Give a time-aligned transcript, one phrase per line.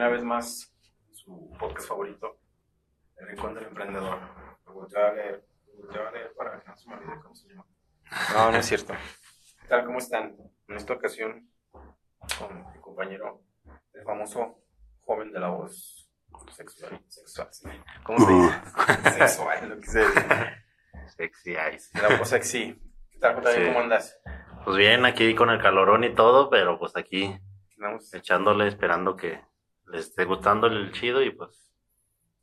[0.00, 0.74] Una vez más,
[1.12, 2.38] su podcast favorito,
[3.18, 4.18] El Rincón del Emprendedor.
[4.64, 7.34] Lo volteo a leer, lo volteo a leer para que no se me olvide cómo
[7.34, 7.66] se llama.
[8.32, 8.94] No, no es cierto.
[9.60, 9.84] ¿Qué tal?
[9.84, 10.38] ¿Cómo están?
[10.68, 11.50] En esta ocasión,
[12.38, 13.42] con mi compañero,
[13.92, 14.62] el famoso
[15.02, 16.10] joven de la voz
[16.52, 16.98] sexual.
[17.06, 17.84] sexual.
[18.02, 19.10] ¿Cómo se dice?
[19.18, 20.22] sexual, lo que se dice.
[21.08, 21.92] Sexy eyes.
[21.92, 22.74] De la voz sexy.
[23.10, 23.54] ¿Qué tal, JB?
[23.54, 23.66] Sí.
[23.66, 24.18] ¿Cómo andas?
[24.64, 27.38] Pues bien, aquí con el calorón y todo, pero pues aquí
[27.80, 29.40] Andamos echándole, esperando que
[29.90, 31.70] les esté gustando el chido y pues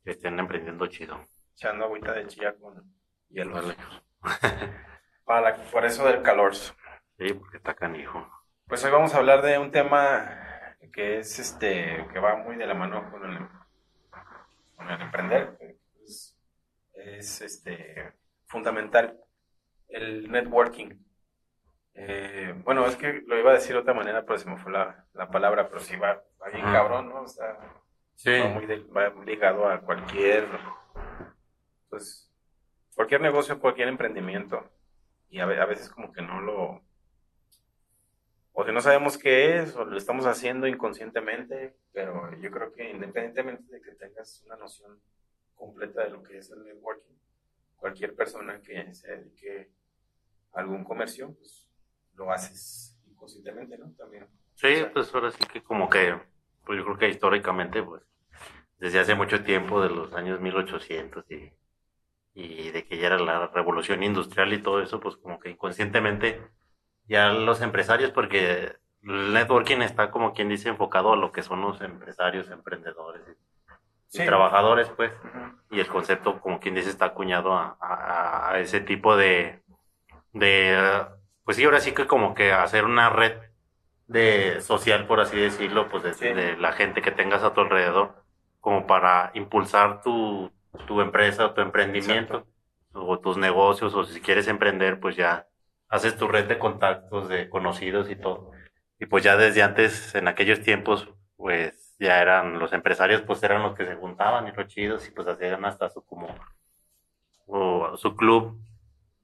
[0.04, 1.18] que estén emprendiendo chido.
[1.54, 2.82] echando agüita de chía con
[3.30, 3.54] hielo.
[3.54, 3.76] Vale.
[5.24, 6.54] Para la- por eso del calor.
[6.54, 8.26] Sí, porque está canijo.
[8.66, 12.66] Pues hoy vamos a hablar de un tema que es este, que va muy de
[12.66, 13.38] la mano con el,
[14.76, 15.58] con el emprender.
[16.04, 16.36] Es,
[16.94, 18.12] es, este
[18.46, 19.18] fundamental
[19.88, 20.90] el networking.
[22.00, 24.70] Eh, bueno, es que lo iba a decir de otra manera, pero se me fue
[24.70, 27.22] la, la palabra, pero sí va, va bien cabrón, ¿no?
[27.22, 27.58] O sea,
[28.14, 30.46] Sí, va, muy del- va ligado a cualquier,
[31.88, 32.30] pues,
[32.94, 34.70] cualquier negocio, cualquier emprendimiento.
[35.30, 36.82] Y a, a veces como que no lo,
[38.52, 42.90] o que no sabemos qué es, o lo estamos haciendo inconscientemente, pero yo creo que
[42.90, 45.00] independientemente de que tengas una noción
[45.54, 47.16] completa de lo que es el networking,
[47.76, 49.70] cualquier persona que se dedique
[50.54, 51.67] a algún comercio, pues
[52.18, 53.92] lo haces inconscientemente, ¿no?
[53.96, 54.26] También.
[54.54, 56.18] sí, pues ahora sí que como que,
[56.64, 58.02] pues yo creo que históricamente, pues,
[58.78, 61.52] desde hace mucho tiempo, de los años 1800 y,
[62.34, 66.40] y de que ya era la revolución industrial y todo eso, pues como que inconscientemente
[67.06, 71.62] ya los empresarios, porque el networking está como quien dice enfocado a lo que son
[71.62, 73.36] los empresarios, emprendedores y,
[74.08, 74.24] Sí.
[74.24, 75.12] trabajadores, pues,
[75.70, 79.62] y el concepto, como quien dice, está acuñado a, a- a ese tipo de,
[80.32, 81.06] de,
[81.48, 83.32] pues sí, ahora sí que como que hacer una red
[84.06, 86.28] de social, por así decirlo, pues de, Sí.
[86.28, 88.22] de la gente que tengas a tu alrededor,
[88.60, 90.52] como para impulsar tu,
[90.86, 92.46] tu empresa o tu emprendimiento,
[92.92, 95.46] o tus negocios, o si quieres emprender, pues ya
[95.88, 98.50] haces tu red de contactos, de conocidos y todo.
[99.00, 101.08] Y pues ya desde antes, en aquellos tiempos,
[101.38, 105.12] pues ya eran los empresarios, pues eran los que se juntaban y los chidos y
[105.12, 106.28] pues hacían hasta su como
[107.46, 108.60] o su club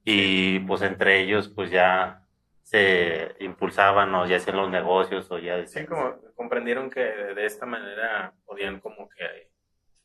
[0.05, 2.21] y pues entre ellos pues ya
[2.63, 7.65] se impulsaban o ya hacían los negocios o ya Sí, como comprendieron que de esta
[7.65, 9.49] manera podían como que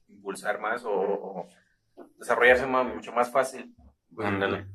[0.08, 1.48] impulsar más o, o
[2.18, 3.74] desarrollarse más- mucho más fácil.
[4.12, 4.26] Pues,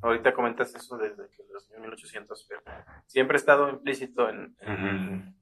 [0.01, 2.61] ahorita comentas eso desde que los años 1800, pero
[3.05, 5.35] siempre he estado implícito en, en,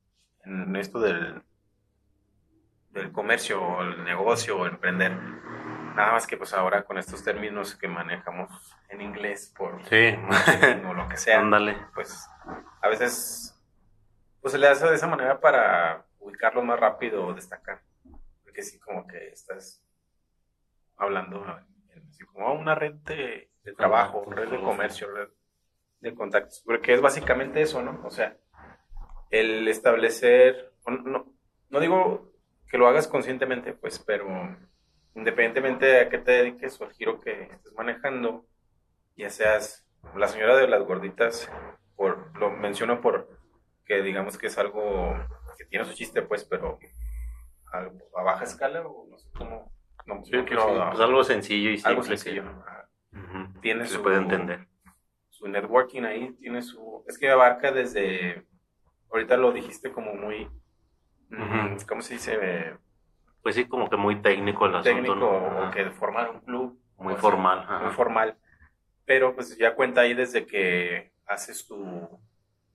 [0.45, 1.41] en esto del,
[2.89, 5.11] del comercio, o el negocio, o emprender.
[5.96, 8.50] Nada más que pues ahora con estos términos que manejamos
[8.90, 10.16] en inglés por sí
[10.88, 12.28] o lo que sea ándale pues
[12.81, 13.50] a veces
[14.42, 17.81] pues se le hace de esa manera para ubicarlo más rápido o destacar.
[18.44, 19.81] Porque sí, como que estás
[20.98, 21.46] hablando
[22.10, 25.30] así como "Ah, una red de, de trabajo, red de comercio, red
[26.02, 26.62] de contactos.
[26.66, 28.02] Porque es básicamente eso, ¿no?
[28.04, 28.36] O sea,
[29.30, 31.34] el establecer, no,
[31.70, 32.34] no digo
[32.68, 34.28] que lo hagas conscientemente, pues, pero
[35.16, 38.46] independientemente de a qué te dediques o el giro que estés manejando,
[39.16, 39.85] ya seas
[40.16, 41.50] la señora de las gorditas,
[41.96, 43.29] por, lo menciono por
[43.85, 45.13] que digamos que es algo
[45.57, 46.79] que tiene su chiste, pues, pero
[47.72, 47.79] a,
[48.19, 49.72] a baja escala o no sé cómo.
[50.06, 52.44] No, sí, no pues, pues algo sencillo y simple algo que- sencillo.
[53.62, 54.68] Tiene se su- puede entender
[55.30, 57.04] Su networking ahí tiene su.
[57.07, 58.45] Es que abarca desde.
[59.12, 60.50] Ahorita lo dijiste como muy.
[61.88, 62.77] ¿Cómo se dice?
[63.44, 65.68] Pues sí como que muy técnico el asunto técnico ¿no?
[65.68, 66.80] o que formar un club.
[66.98, 68.38] muy sea, formal muy formal.
[69.06, 72.07] Pero pues ya cuenta ahí desde que haces tu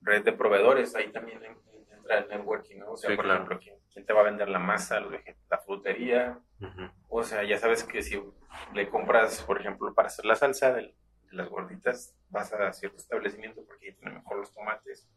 [0.01, 1.57] red de proveedores, ahí también en-
[1.91, 2.91] entra el networking, ¿no?
[2.91, 3.39] O sea, Sí, por claro.
[3.43, 6.39] ejemplo, ¿quién, quién te va a vender la masa, la frutería?
[7.07, 8.21] O sea, ya sabes que si
[8.73, 10.93] le compras, por ejemplo, para hacer la salsa de,
[11.31, 15.07] las gorditas, vas a cierto establecimiento porque ahí tiene mejor los tomates.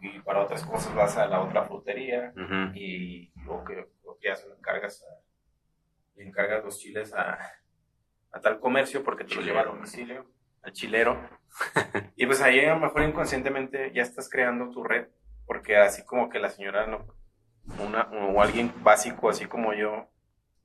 [0.00, 2.32] Y para otras cosas vas a la otra frutería
[2.74, 5.22] y lo que, lo que haces, le encargas, a-
[6.16, 7.38] le encargas los chiles a,
[8.32, 9.46] a tal comercio porque te Chilero.
[9.46, 10.26] lleva a domicilio
[10.62, 11.18] al chilero.
[12.16, 15.08] y pues ahí a lo mejor inconscientemente ya estás creando tu red,
[15.46, 17.06] porque así como que la señora no,
[17.78, 20.08] una, o alguien básico así como yo,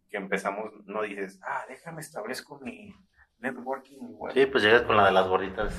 [0.09, 2.93] que empezamos, no dices, ah, déjame establezco mi
[3.39, 3.97] networking.
[3.97, 4.33] Igual.
[4.33, 5.75] Sí, pues llegas con la de las gorditas.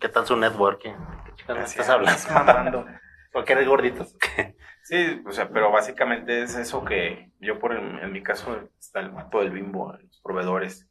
[0.00, 0.92] ¿Qué tal su networking?
[1.24, 2.20] ¿Qué chicas estás hablando?
[2.34, 2.86] mamando.
[3.32, 4.16] ¿Por qué eres gorditos?
[4.82, 8.98] Sí, o sea, pero básicamente es eso que yo por en, en mi caso está
[9.00, 10.88] el mato del bimbo, los proveedores,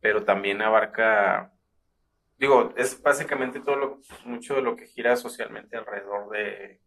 [0.00, 1.52] pero también abarca,
[2.38, 6.80] digo, es básicamente todo lo, mucho de lo que gira socialmente alrededor de,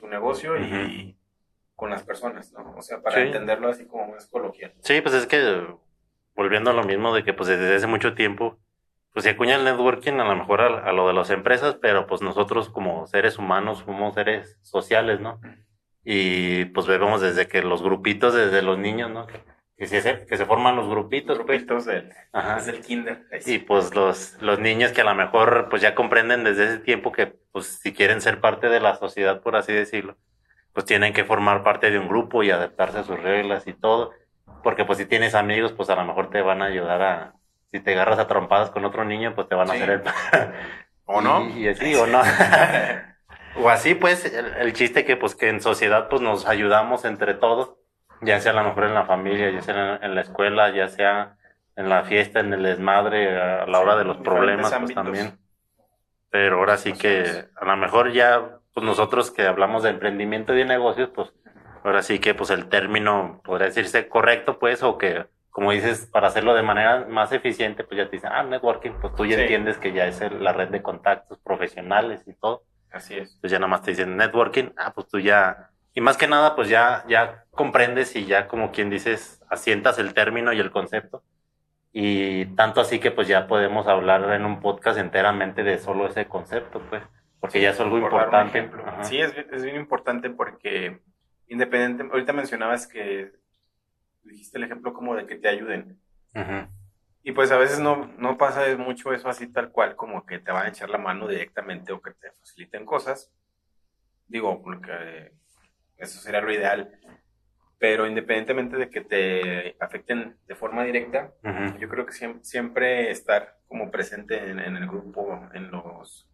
[0.00, 1.16] tu negocio y
[1.76, 2.74] con las personas, ¿no?
[2.76, 3.22] O sea, para Sí.
[3.22, 4.74] entenderlo así como más coloquial.
[4.80, 5.66] Sí, pues es que
[6.40, 8.58] volviendo a lo mismo de que pues desde hace mucho tiempo
[9.12, 12.06] pues se acuña el networking a lo mejor a, a lo de las empresas, pero
[12.06, 15.38] pues nosotros como seres humanos somos seres sociales, ¿no?
[16.02, 19.26] Y pues vemos desde que los grupitos, desde los niños, ¿no?
[19.26, 19.44] Que,
[19.76, 21.66] que se, que se forman los grupitos, pues.
[21.66, 22.54] grupitos del, Ajá.
[22.56, 23.26] desde el kinder.
[23.44, 27.12] Y pues los, los niños que a lo mejor pues ya comprenden desde ese tiempo
[27.12, 30.16] que pues si quieren ser parte de la sociedad, por así decirlo,
[30.72, 34.12] pues tienen que formar parte de un grupo y adaptarse a sus reglas y todo.
[34.62, 37.32] Porque pues si tienes amigos, pues a lo mejor te van a ayudar a,
[37.72, 39.82] si te agarras a trompadas con otro niño, pues te van a Sí.
[39.82, 40.02] hacer el...
[41.06, 41.48] ¿O no?
[41.50, 42.20] Y, y así, o no.
[43.56, 47.34] o así pues, el, el chiste que pues que en sociedad pues nos ayudamos entre
[47.34, 47.74] todos,
[48.20, 50.88] ya sea a lo mejor en la familia, ya sea en, en la escuela, ya
[50.88, 51.36] sea
[51.76, 55.38] en la fiesta, en el desmadre, a la hora de los problemas, pues también.
[56.30, 60.58] Pero ahora sí que a lo mejor ya, pues nosotros que hablamos de emprendimiento y
[60.58, 61.32] de negocios, pues
[61.84, 66.28] ahora sí que pues el término podría decirse correcto, pues, o que, como dices, para
[66.28, 69.42] hacerlo de manera más eficiente, pues ya te dicen, ah, networking, pues tú ya Sí.
[69.42, 72.62] entiendes que ya es el- la red de contactos profesionales y todo.
[72.92, 73.36] Así es.
[73.40, 76.54] Pues ya nada más te dicen networking, ah, pues tú ya, y más que nada,
[76.56, 81.22] pues ya, ya comprendes y ya como quien dices, asientas el término y el concepto.
[81.92, 86.26] Y tanto así que pues ya podemos hablar en un podcast enteramente de solo ese
[86.26, 87.02] concepto, pues,
[87.40, 88.70] porque ya es algo importante.
[89.02, 91.00] Sí, es, es bien importante porque
[91.50, 93.32] independiente, ahorita mencionabas que
[94.22, 96.00] dijiste el ejemplo como de que te ayuden.
[96.34, 96.68] Ujú.
[97.22, 100.52] Y pues a veces no, no pasa mucho eso así tal cual, como que te
[100.52, 103.30] van a echar la mano directamente o que te faciliten cosas.
[104.26, 105.32] Digo, porque
[105.98, 106.98] eso sería lo ideal.
[107.78, 111.32] Pero independientemente de que te afecten de forma directa,
[111.78, 116.28] yo creo que siem- siempre estar como presente en, en el grupo, en los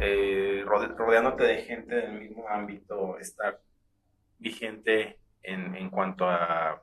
[0.00, 3.60] eh, rode- rodeándote de gente del mismo ámbito, estar
[4.38, 6.82] vigente en, en cuanto a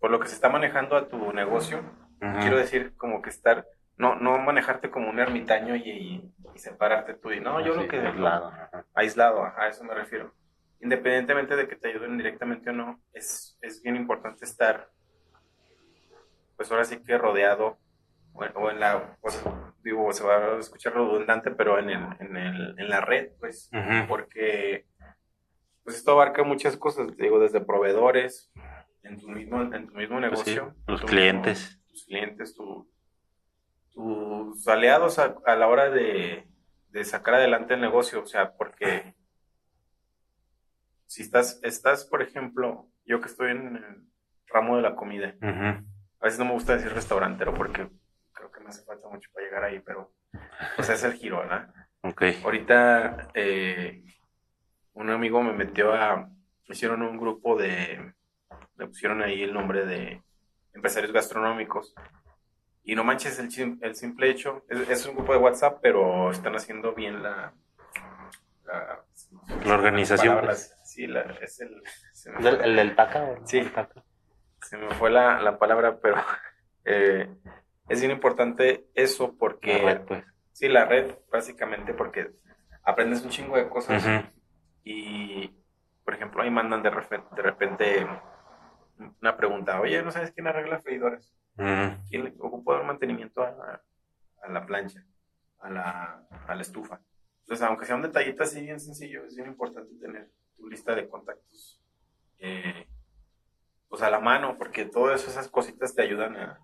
[0.00, 1.78] por lo que se está manejando a tu negocio.
[2.20, 2.38] Ujú.
[2.40, 3.66] Quiero decir, como que estar,
[3.96, 7.82] no, no manejarte como un ermitaño y, y- y separarte tú y no, yo Así,
[7.82, 8.52] lo que aislado,
[8.94, 10.32] aislado, a eso me refiero.
[10.80, 14.88] Independientemente de que te ayuden directamente o no, es, es bien importante estar,
[16.56, 17.78] pues ahora sí que rodeado,
[18.32, 19.16] o en, o en la,
[19.82, 23.70] digo, se va a escuchar redundante, pero en, el, en, el, en la red, pues,
[23.72, 24.08] Ujú.
[24.08, 24.86] porque
[25.86, 28.52] pues esto abarca muchas cosas, digo, desde proveedores,
[29.04, 30.74] en tu mismo, en tu mismo Pues sí, negocio.
[30.88, 31.80] los tu clientes.
[31.88, 32.90] tus clientes, tu-
[33.92, 36.46] tus aliados a, a la hora de,
[36.88, 39.14] de sacar adelante el negocio, o sea, porque
[41.06, 44.02] si estás, estás, por ejemplo, yo que estoy en el
[44.48, 47.88] ramo de la comida, a veces no me gusta decir restaurantero porque
[48.32, 50.12] creo que me hace falta mucho para llegar ahí, pero
[50.74, 51.72] pues es el giro, ¿verdad?
[52.02, 52.22] Ok.
[52.44, 54.02] Ahorita eh,
[54.96, 56.28] un amigo me metió a,
[56.64, 58.14] hicieron un grupo de,
[58.76, 60.22] le pusieron ahí el nombre de
[60.74, 61.94] empresarios gastronómicos.
[62.82, 66.54] Y no manches el, el simple hecho, es, es un grupo de WhatsApp, pero están
[66.54, 67.52] haciendo bien la...
[68.64, 69.04] La,
[69.64, 70.76] La organización, palabras.
[70.84, 71.82] Sí, la, es el...
[72.12, 73.46] se me ¿El, del o no?
[73.46, 73.58] Sí.
[73.58, 74.02] El taca.
[74.62, 76.16] se me fue la, la palabra, pero
[76.84, 77.28] eh,
[77.88, 79.78] es bien importante eso La porque...
[79.78, 80.24] red, pues.
[80.52, 82.30] Sí, la red, básicamente, porque
[82.82, 84.02] aprendes un chingo de cosas.
[84.86, 85.48] Y,
[86.04, 88.06] por ejemplo, ahí mandan de repente, de repente
[89.20, 91.34] una pregunta, oye, ¿no sabes quién arregla freidoras?
[91.58, 92.02] Ujú.
[92.08, 93.82] ¿Quién le ocupa dar mantenimiento a la,
[94.42, 95.04] a la plancha,
[95.58, 97.00] a la, a la estufa?
[97.40, 101.08] Entonces, aunque sea un detallito así bien sencillo, es bien importante tener tu lista de
[101.08, 101.80] contactos
[102.38, 102.86] eh,
[103.88, 106.60] pues a la mano, porque todas esas cositas te ayudan a,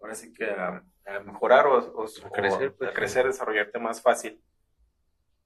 [0.00, 2.90] ahora sí que a, a mejorar o, o- A crecer, o pues.
[2.90, 4.42] a crecer, desarrollarte más fácil.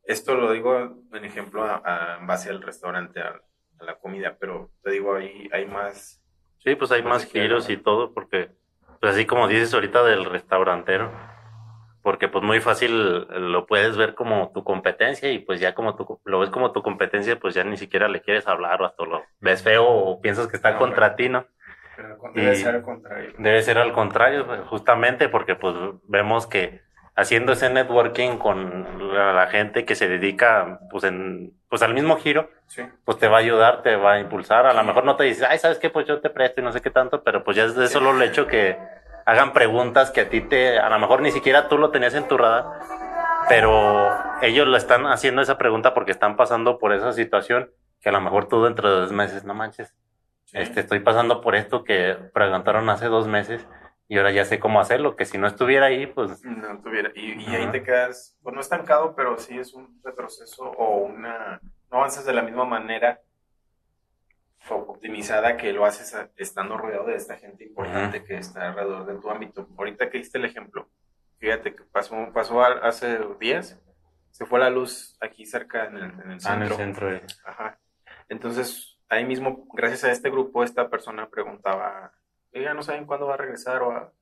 [0.08, 3.40] Esto lo digo en ejemplo a- a- en base al restaurante, a,
[3.78, 6.20] a la comida, pero te digo, ahí hay más
[6.64, 8.50] Sí, pues hay Más giros y todo, porque,
[9.00, 11.12] pues así como dices ahorita del restaurantero,
[12.02, 16.20] porque pues muy fácil lo puedes ver como tu competencia y pues ya como tu,
[16.24, 19.24] lo ves como tu competencia, pues ya ni siquiera le quieres hablar o hasta lo
[19.40, 21.46] ves feo o piensas que está No, contra ti, ¿no?
[21.96, 23.32] Pero debe ser al contrario.
[23.38, 25.74] Debe ser al contrario, pues, justamente porque pues
[26.04, 26.80] vemos que
[27.18, 32.48] haciendo ese networking con la, gente que se dedica pues en pues al mismo giro,
[32.66, 32.82] Sí.
[33.04, 34.66] pues te va a ayudar, te va a impulsar.
[34.66, 35.90] A lo mejor no te dices, ay, ¿sabes qué?
[35.90, 38.12] Pues yo te presto y no sé qué tanto, pero pues ya es de solo
[38.12, 38.78] el hecho que
[39.26, 42.28] hagan preguntas que a ti te, a lo mejor ni siquiera tú lo tenías en
[42.28, 42.64] tu radar,
[43.48, 44.10] pero
[44.40, 47.70] ellos lo están haciendo esa pregunta porque están pasando por esa situación
[48.00, 49.94] que a lo mejor tú dentro de dos meses, no manches,
[50.44, 50.56] Sí.
[50.58, 53.66] este, estoy pasando por esto que preguntaron hace dos meses
[54.08, 57.10] y ahora ya sé cómo hacerlo, que si no estuviera ahí, pues No tuviera.
[57.14, 57.72] Y, y ahí Ajá.
[57.72, 61.60] te quedas, pues no estancado, pero sí es un retroceso o una.
[61.90, 63.20] No avanzas de la misma manera
[64.70, 69.06] o optimizada que lo haces a- estando rodeado de esta gente importante que está alrededor
[69.06, 69.66] de tu ámbito.
[69.78, 70.88] Ahorita que diste el ejemplo,
[71.38, 73.80] fíjate que pasó, pasó al- hace días,
[74.30, 76.76] se fue la luz aquí cerca en el, en el ah, en el centro.
[76.76, 77.78] centro de- Ajá.
[78.28, 82.12] Entonces, ahí mismo, gracias a este grupo, esta persona preguntaba,
[82.58, 83.82] oiga, ¿no saben cuándo va a regresar?
[83.82, 84.12] O a-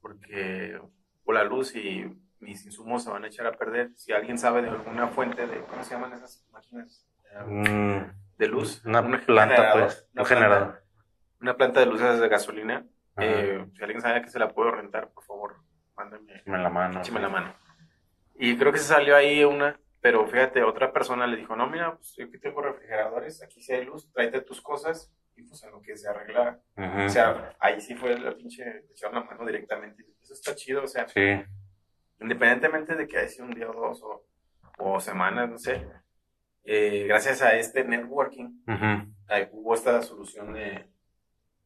[0.00, 0.78] Porque
[1.24, 2.04] por la luz y
[2.40, 3.90] mis insumos se van a echar a perder.
[3.96, 7.08] Si alguien sabe de alguna fuente de, ¿cómo se llaman esas máquinas?
[7.46, 7.98] Mm,
[8.36, 8.84] De luz.
[8.84, 10.82] una Un planta, generador, pues, una un planta- generador.
[11.40, 12.86] Una planta de luces de gasolina.
[13.16, 15.56] Eh, si alguien sabe que se la puedo rentar, por favor,
[15.96, 17.00] mándame Échame la mano.
[17.00, 17.54] échame la mano.
[18.34, 21.94] Y creo que se salió ahí una, pero fíjate, otra persona le dijo, no, mira,
[21.94, 25.70] pues yo aquí tengo refrigeradores, aquí sí hay luz, tráete tus cosas, y pues en
[25.72, 29.44] lo que se arregla, o sea, ahí sí fue la pinche, le echaron la mano
[29.46, 31.42] directamente, eso está chido, o sea, Sí.
[32.20, 34.24] independientemente de que haya sido un día o dos, o,
[34.78, 35.86] o semanas, no sé,
[36.64, 38.62] eh, gracias a este networking,
[39.28, 40.88] ahí hubo esta solución de,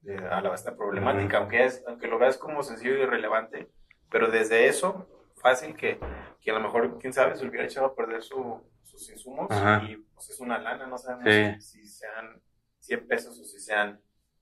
[0.00, 3.68] de- a la, esta problemática, aunque, es, aunque lo veas como sencillo y irrelevante,
[4.10, 6.00] pero desde eso, fácil que,
[6.40, 9.48] que a lo mejor, quién sabe, se hubiera echado a perder su- sus insumos
[9.86, 11.60] y pues es una lana, no sabemos Sí.
[11.60, 12.40] si, si sean
[12.88, 14.00] 100 pesos o si sean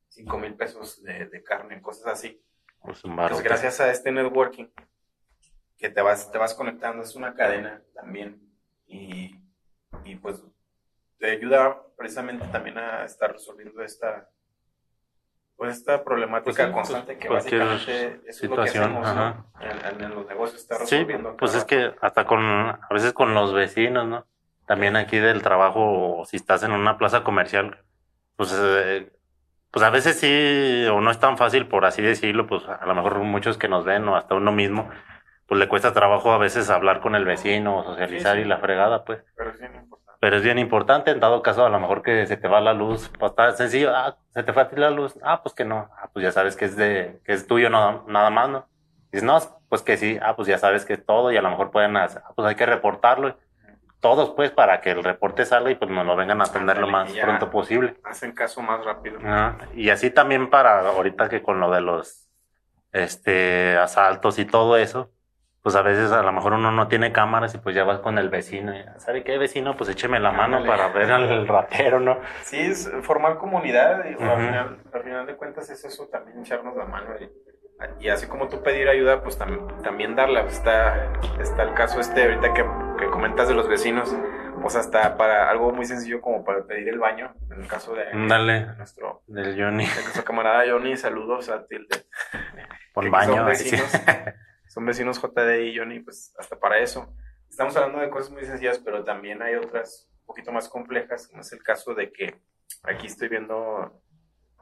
[0.08, 2.40] 5 mil pesos de, de carne, cosas así.
[2.80, 4.68] Pues Pues gracias a este networking
[5.76, 8.40] que te vas, te vas conectando, es una cadena también
[8.86, 9.36] y,
[10.04, 10.42] y pues
[11.18, 14.30] te ayuda precisamente también a estar resolviendo esta
[15.56, 19.14] pues esta problemática Pues sí, constante pues, que básicamente es lo que situación, hacemos.
[19.16, 19.52] ¿no?
[19.60, 23.12] en, en los negocios está Sí, resolviendo pues cada es que hasta con, a veces
[23.12, 24.26] con los vecinos, ¿no?
[24.66, 27.82] También aquí del trabajo, o si estás en una plaza comercial,
[28.36, 29.10] pues, eh,
[29.70, 32.94] pues a veces sí, o no es tan fácil, por así decirlo, pues a lo
[32.94, 34.88] mejor muchos que nos ven, o hasta uno mismo,
[35.46, 38.46] pues le cuesta trabajo a veces hablar con el vecino, o socializar Sí, sí.
[38.46, 39.22] y la fregada, pues.
[39.36, 42.26] pero es bien importante Pero es bien importante, en dado caso, a lo mejor que
[42.26, 44.90] se te va la luz, pues está sencillo, ah, se te fue a ti la
[44.90, 47.70] luz, ah, pues que no, ah, pues ya sabes que es de, que es tuyo
[47.70, 48.68] nada, nada más, ¿no?
[49.12, 49.38] Dices, no,
[49.68, 51.96] pues que sí, ah, pues ya sabes que es todo y a lo mejor pueden
[51.96, 53.36] hacer, ah, pues hay que reportarlo,
[54.00, 56.86] todos pues para que el reporte salga y pues nos lo vengan a atender lo
[56.86, 57.96] más pronto posible.
[58.04, 59.18] hacen caso más rápido.
[59.74, 62.26] Y así también para ahorita que con lo de los,
[62.92, 65.10] este, asaltos y todo eso,
[65.62, 68.18] pues a veces a lo mejor uno no tiene cámaras y pues ya vas con
[68.18, 69.76] el vecino y, ¿sabe qué vecino?
[69.76, 72.20] Pues écheme la mano para ver al ratero, ¿no?
[72.42, 76.76] sí es formar comunidad y al, final, al final de cuentas es eso también echarnos
[76.76, 77.28] la mano y,
[78.00, 80.42] y así como tú pedir ayuda pues tam- también darla.
[80.42, 82.64] Está está el caso este ahorita que,
[82.98, 84.14] que comentas de los vecinos.
[84.62, 88.06] Pues hasta para algo muy sencillo como para pedir el baño en el caso de,
[88.26, 92.06] Dale, de nuestro del Johnny, de nuestro camarada Johnny saludos a Tilde
[92.94, 93.34] por baño.
[93.36, 93.92] son vecinos,
[94.66, 97.14] son vecinos JD y Johnny, pues hasta para eso.
[97.50, 101.42] Estamos hablando de cosas muy sencillas, pero también hay otras un poquito más complejas, como
[101.42, 102.40] es el caso de que
[102.82, 104.00] aquí estoy viendo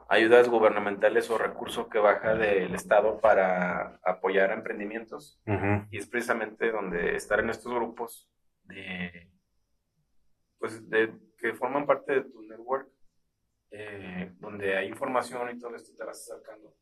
[0.09, 5.41] ayudas gubernamentales o recurso que baja del Estado para apoyar a emprendimientos.
[5.45, 5.87] Ujú.
[5.91, 8.29] Y es precisamente donde estar en estos grupos
[8.63, 9.31] de,
[10.59, 12.89] pues de, que forman parte de tu network,
[13.71, 16.73] eh, donde hay información y todo esto te vas acercando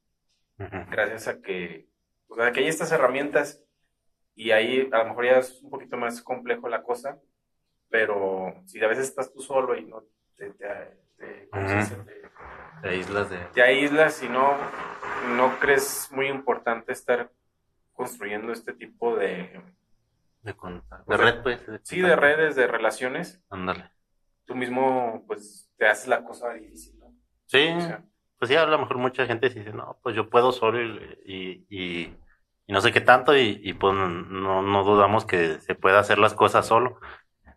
[0.60, 0.92] Ujú.
[0.92, 1.88] gracias a que,
[2.28, 3.64] o sea, que hay estas herramientas
[4.36, 7.20] y ahí a lo mejor ya es un poquito más complejo la cosa,
[7.90, 10.04] pero si a veces estás tú solo y no
[10.36, 10.68] te, te,
[11.18, 11.96] te- ¿cómo se
[12.84, 13.38] De islas de...
[13.54, 14.56] te aíslas y no,
[15.36, 17.32] no crees muy importante estar
[17.94, 19.62] construyendo este tipo de,
[20.44, 21.62] De, red, pues.
[21.84, 23.90] sí, de redes, de relaciones, Ándale.
[24.46, 27.14] tú mismo pues te haces la cosa difícil, ¿no?
[27.46, 28.04] Sí, O sea,
[28.38, 31.66] pues sí, a lo mejor mucha gente dice, no, pues yo puedo solo y, y,
[31.70, 32.18] y-
[32.66, 36.18] y no sé qué tanto y, y pues no, no dudamos que se pueda hacer
[36.18, 37.00] las cosas solo,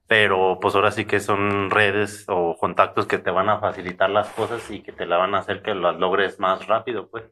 [0.07, 4.29] pero pues ahora sí que son redes o contactos que te van a facilitar las
[4.31, 7.25] cosas y que te la van a hacer que las logres más rápido, pues.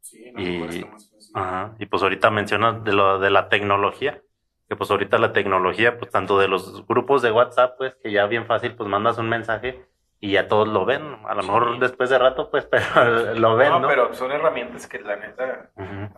[0.00, 1.10] sí, no Y- más.
[1.34, 1.74] Ajá.
[1.78, 4.20] Y pues ahorita mencionas de lo de la tecnología,
[4.68, 8.26] que pues ahorita la tecnología, pues tanto de los grupos de WhatsApp, pues que ya
[8.26, 9.84] bien fácil, pues mandas un mensaje
[10.20, 11.18] y ya todos lo ven.
[11.26, 13.80] A lo mejor después de rato, pues, pero lo ven, ¿no?
[13.80, 15.70] No, pero son herramientas que la neta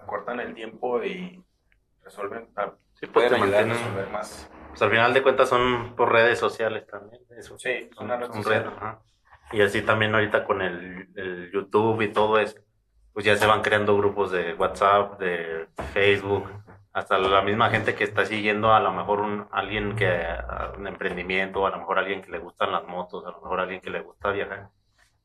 [0.07, 1.43] cortan el tiempo y
[2.05, 2.49] resuelven.
[3.03, 4.49] Sí, pues, pueden a más.
[4.69, 7.21] Pues al final de cuentas son por redes sociales también.
[7.37, 7.59] Eso.
[7.59, 9.01] Sí, son, una red son redes, ajá.
[9.51, 12.61] Y así también ahorita con el, el YouTube y todo eso,
[13.13, 16.49] pues ya se van creando grupos de WhatsApp, de Facebook,
[16.93, 20.25] hasta la misma gente que está siguiendo a lo mejor un, alguien que,
[20.79, 23.81] un emprendimiento, a lo mejor alguien que le gustan las motos, a lo mejor alguien
[23.81, 24.69] que le gusta viajar.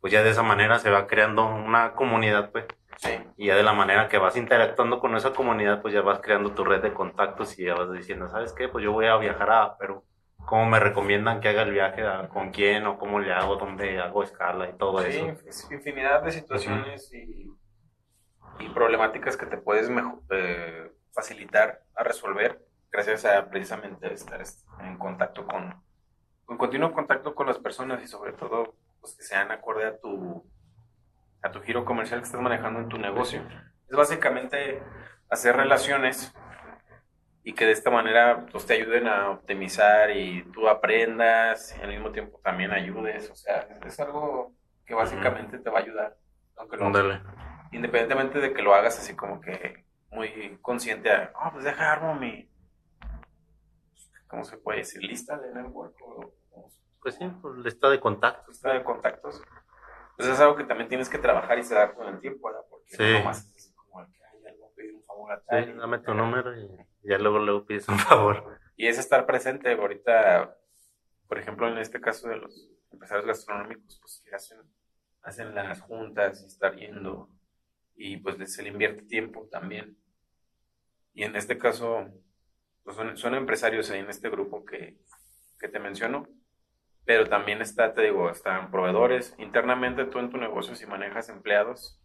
[0.01, 2.65] Pues ya de esa manera se va creando una comunidad, pues.
[2.97, 3.11] Sí.
[3.37, 6.51] Y ya de la manera que vas interactuando con esa comunidad, pues ya vas creando
[6.53, 8.67] tu red de contactos y ya vas diciendo, ¿sabes qué?
[8.69, 10.03] Pues yo voy a viajar a Perú.
[10.45, 12.01] ¿Cómo me recomiendan que haga el viaje?
[12.05, 12.85] ¿A- ¿Con quién?
[12.87, 13.57] ¿O cómo le hago?
[13.57, 14.69] ¿Dónde hago escala?
[14.69, 15.35] Y todo Sí, eso.
[15.45, 17.51] es infinidad de situaciones y,
[18.59, 19.89] y problemáticas que te puedes
[20.31, 24.41] eh, facilitar a resolver gracias a precisamente estar
[24.79, 25.83] en contacto con,
[26.49, 30.49] en continuo contacto con las personas y sobre todo pues, que sean acorde a tu,
[31.41, 33.41] a tu giro comercial que estás manejando en tu negocio.
[33.89, 34.81] Es básicamente
[35.29, 36.33] hacer relaciones
[37.43, 41.89] y que de esta manera pues, te ayuden a optimizar y tú aprendas y al
[41.89, 43.29] mismo tiempo también ayudes.
[43.29, 44.53] O sea, es algo
[44.85, 46.17] que básicamente te va a ayudar.
[46.57, 46.91] Aunque no,
[47.71, 52.49] independientemente de que lo hagas así como que muy consciente, ah, pues deja armo mi,
[54.27, 55.01] ¿cómo se puede decir?
[55.03, 58.47] Lista de network o, o Pues sí, pues lista de contactos.
[58.49, 59.41] lista de contactos.
[60.17, 62.65] Pues es algo que también tienes que trabajar y se da con el tiempo, ¿verdad?
[62.69, 63.03] Porque Sí.
[63.03, 65.41] no nomás es como el que, ay, ya le voy a pedir un favor a
[65.41, 66.69] tal Sí, dame tu número y
[67.03, 68.59] ya luego luego pides un favor.
[68.75, 70.57] Y es estar presente ahorita,
[71.27, 74.57] por ejemplo, en este caso de los empresarios gastronómicos, pues que hacen,
[75.21, 77.29] hacen las juntas y estar yendo
[77.95, 79.97] y pues se le invierte tiempo también.
[81.13, 82.07] Y en este caso,
[82.83, 84.97] pues son, son empresarios ahí en este grupo que,
[85.59, 86.27] que te menciono,
[87.07, 89.33] pero también está, te digo, están proveedores.
[89.39, 91.99] Internamente tú en tu negocio, si manejas empleados,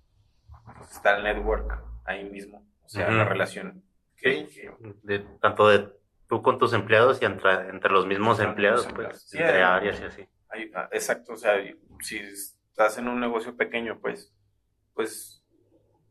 [0.79, 3.17] pues está el network ahí mismo, o sea, Ujú.
[3.17, 3.83] la relación.
[4.17, 4.61] que- Sí.
[4.63, 5.93] que- De, tanto de
[6.29, 9.29] tú con tus empleados y entre, entre los mismos los empleados, mismos pues, empleados.
[9.29, 9.63] Sí, entre eh.
[9.65, 10.29] áreas y así.
[10.51, 11.55] Hay- ah, exacto, o sea,
[12.01, 14.33] si estás en un negocio pequeño, pues,
[14.95, 15.45] pues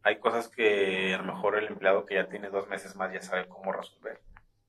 [0.03, 3.21] hay cosas que a lo mejor el empleado que ya tiene dos meses más ya
[3.21, 4.19] sabe cómo resolver.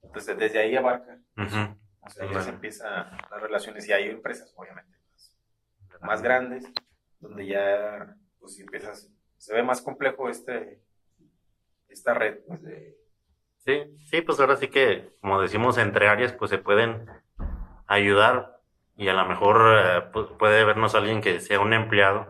[0.04, 1.76] Entonces, desde ahí abarca, Ujú.
[2.02, 3.88] O sea, ya se empiezan las relaciones.
[3.88, 5.34] Y hay empresas, obviamente, más,
[6.02, 6.64] más grandes,
[7.20, 10.80] donde ya, pues, empiezas, se ve más complejo este,
[11.88, 13.02] esta red, pues, de,
[13.64, 17.06] Sí, sí, pues ahora sí que, como decimos, entre áreas, pues se pueden
[17.86, 18.58] ayudar
[18.96, 22.26] y a lo mejor eh, pues, puede vernos alguien que sea un empleado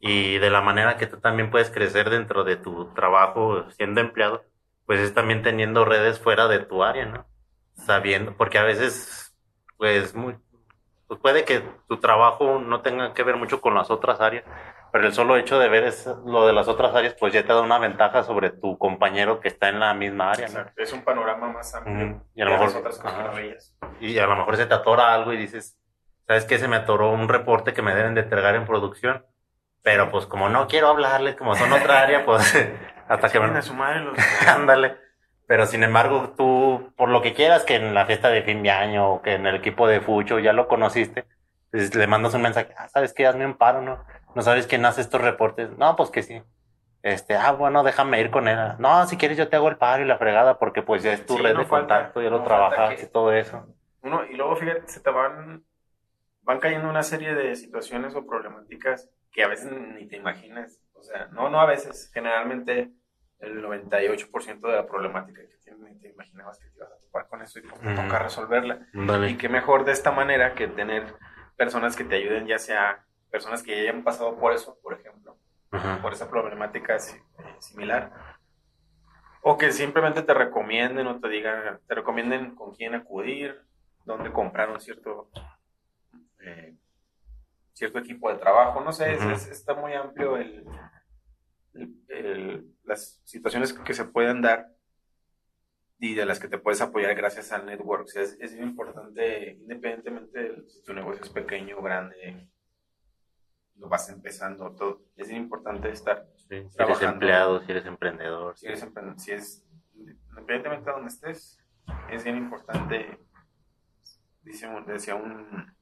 [0.00, 4.44] y de la manera que tú también puedes crecer dentro de tu trabajo siendo empleado,
[4.86, 7.26] pues es también teniendo redes fuera de tu área, ¿no?
[7.76, 9.36] Sabiendo, porque a veces,
[9.76, 10.36] pues, muy,
[11.06, 14.44] pues puede que tu trabajo no tenga que ver mucho con las otras áreas,
[14.92, 17.52] pero el solo hecho de ver es lo de las otras áreas, pues ya te
[17.52, 20.64] da una ventaja sobre tu compañero que está en la misma área, ¿no?
[20.76, 21.94] es un panorama más amplio.
[22.06, 22.22] Ujú.
[22.34, 25.32] Y a lo de las mejor- otras y a lo mejor se te atora algo
[25.32, 25.78] y dices,
[26.26, 26.58] ¿sabes qué?
[26.58, 29.24] Se me atoró un reporte que me deben de entregar en producción.
[29.82, 32.42] Pero pues como no quiero hablarles, como son otra área, pues
[33.08, 33.56] hasta que me...
[33.58, 34.96] a su madre los- Ándale.
[35.46, 38.70] Pero sin embargo, tú, por lo que quieras, que en la fiesta de fin de
[38.70, 41.24] año o que en el equipo de Fucho ya lo conociste,
[41.70, 43.26] pues le mandas un mensaje, ah, ¿sabes qué?
[43.26, 44.04] Hazme un paro, ¿no?
[44.34, 45.70] ¿No sabes quién hace estos reportes?
[45.78, 46.42] No, pues que sí.
[47.02, 48.58] Este, ah, bueno, déjame ir con él.
[48.78, 51.24] No, si quieres yo te hago el paro y la fregada, porque pues ya es
[51.24, 53.66] tu Sí, red no de falta- contacto, ya lo no trabajas y todo eso.
[54.02, 55.64] uno, y luego fíjate, se te van,
[56.42, 60.80] van cayendo una serie de situaciones o problemáticas que a veces ni te imaginas.
[60.94, 62.90] O sea, no, no a veces, generalmente
[63.40, 67.28] el 98% de la problemática que tienes ni te imaginabas que te ibas a topar
[67.28, 68.02] con eso y pues te Ujú.
[68.02, 68.86] toca resolverla.
[69.28, 71.14] Y qué mejor de esta manera que tener
[71.56, 75.36] personas que te ayuden, ya sea personas que ya hayan pasado por eso, por ejemplo,
[75.70, 76.00] Ajá.
[76.00, 77.00] por esa problemática eh,
[77.58, 78.12] similar.
[79.42, 83.62] O que simplemente te recomienden o te digan, te recomienden con quién acudir,
[84.04, 85.30] dónde comprar un cierto,
[86.40, 86.74] eh,
[87.72, 88.80] cierto equipo de trabajo.
[88.80, 89.30] No sé, es- Ujú.
[89.30, 90.64] es- está muy amplio el,
[92.08, 94.68] el- las situaciones que se pueden dar
[95.98, 98.08] y de las que te puedes apoyar gracias al network.
[98.14, 102.48] Es, es importante, independientemente de si tu negocio es pequeño o grande,
[103.76, 105.02] lo vas empezando, todo.
[105.16, 108.56] Es importante estar Sí, si eres empleado, si eres emprendedor.
[108.56, 111.58] si eres emprendedor, si es, independientemente de donde estés,
[112.10, 113.18] es bien importante,
[114.42, 115.74] dice, decía un,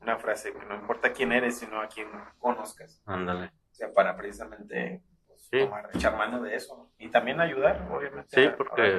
[0.00, 3.02] una frase, que no importa quién eres, sino a quién conozcas.
[3.04, 3.46] Ándale.
[3.46, 5.02] O sea, para precisamente
[5.50, 5.60] Sí.
[5.60, 6.90] tomar, echar mano de eso.
[6.98, 8.28] Y también ayudar, obviamente.
[8.42, 8.98] Sí, porque-.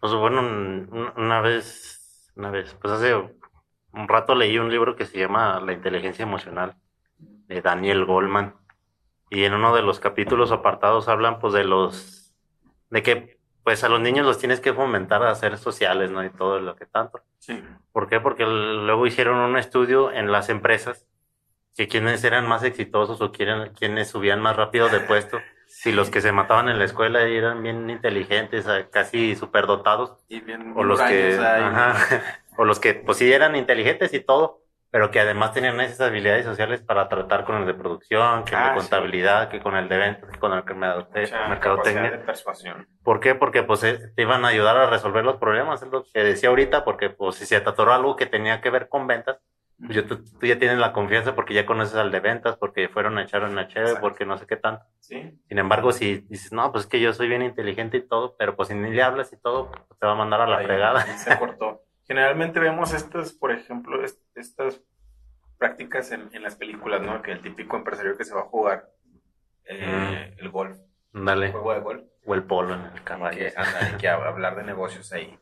[0.00, 4.96] Pues bueno, un- un- una vez, una vez, pues hace un rato leí un libro
[4.96, 6.74] que se llama La inteligencia emocional
[7.18, 8.54] de Daniel Goldman.
[9.30, 12.34] Y en uno de los capítulos apartados hablan pues de los
[12.90, 16.22] de que pues a los niños los tienes que fomentar a ser sociales, ¿no?
[16.22, 17.22] Y todo lo que tanto.
[17.38, 17.64] Sí.
[17.92, 18.20] ¿Por qué?
[18.20, 21.06] Porque luego hicieron un estudio en las empresas
[21.74, 25.38] que quienes eran más exitosos o quieren, quienes subían más rápido de puesto,
[25.76, 30.72] si los que se mataban en la escuela eran bien inteligentes, casi superdotados, Y bien
[30.76, 31.94] o los que, ajá,
[32.56, 34.60] o los que pues sí eran inteligentes y todo,
[34.90, 38.60] pero que además tenían esas habilidades sociales para tratar con el de producción, que el
[38.60, 38.76] Ah, de sí.
[38.88, 42.10] contabilidad, que con el de ventas, que con el mercadotecnia.
[42.12, 42.88] de persuasión.
[43.02, 43.34] ¿Por qué?
[43.34, 46.48] Porque pues eh, te iban a ayudar a resolver los problemas, es lo que decía
[46.50, 49.38] ahorita, porque pues si se atoró algo que tenía que ver con ventas,
[49.88, 53.18] yo, tú, tú ya tienes la confianza porque ya conoces al de ventas, porque fueron
[53.18, 54.84] a echar una chévere, porque no sé qué tanto.
[55.00, 55.38] Sí.
[55.48, 58.56] Sin embargo, si dices, no, pues es que yo soy bien inteligente y todo, pero
[58.56, 60.66] pues si ni le hablas y todo, pues, te va a mandar a la Ahí-
[60.66, 61.00] fregada.
[61.18, 61.82] se cortó.
[62.06, 64.82] Generalmente vemos estas, por ejemplo, est- estas
[65.58, 67.22] prácticas en, en las películas, ¿no?
[67.22, 68.88] Que el típico empresario que se va a jugar
[69.66, 70.76] eh, el golf,
[71.14, 71.52] el Dale.
[71.52, 73.38] juego de golf, O el polo en el caballo.
[73.38, 75.38] que, anda, y que hablar de negocios ahí.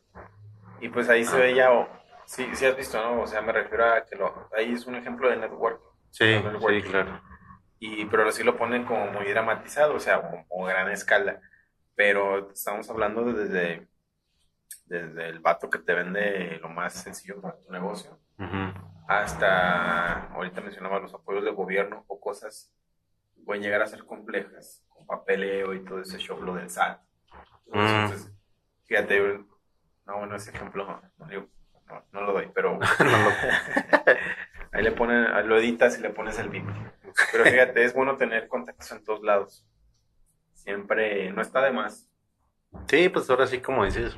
[0.79, 1.69] Y pues ahí se ve ya,
[2.25, 3.21] sí, sí has visto, ¿no?
[3.21, 5.81] O sea, me refiero a que lo, ahí es un ejemplo de network.
[6.11, 7.21] Sí, sí, claro.
[7.79, 11.41] Y, pero sí lo ponen como muy dramatizado, o sea, como, gran escala.
[11.95, 13.87] Pero estamos hablando de desde,
[14.85, 18.19] desde el vato que te vende lo más sencillo para tu negocio,
[19.07, 22.73] hasta, ahorita mencionaba los apoyos del gobierno o cosas
[23.35, 27.01] que pueden llegar a ser complejas, con papeleo y todo ese show, lo del SAT.
[27.67, 27.79] Mm.
[27.79, 28.33] Entonces,
[28.85, 29.39] fíjate,
[30.05, 31.47] no, bueno, ese ejemplo no, digo,
[31.87, 32.79] no, no lo doy, pero
[34.71, 36.65] ahí le ponen, ahí lo editas y le pones el bip.
[37.31, 39.65] Pero fíjate, es bueno tener contactos en todos lados.
[40.53, 42.09] Siempre, no está de más.
[42.87, 44.17] Sí, pues ahora sí, como dices,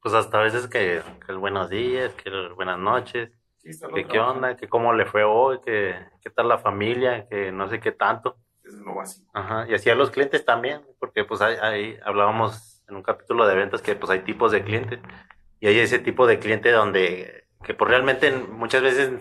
[0.00, 4.06] pues hasta a veces que, que el buenos días, que el buenas noches, Sí, que
[4.06, 7.80] qué onda, que cómo le fue hoy, que qué tal la familia, que no sé
[7.80, 8.36] qué tanto.
[8.62, 9.28] Es lo básico.
[9.34, 13.46] Ajá, y así a los clientes también, porque pues hay, hay- hablábamos en un capítulo
[13.46, 15.00] de ventas que pues hay tipos de clientes
[15.60, 19.12] y hay ese tipo de cliente donde que pues realmente muchas veces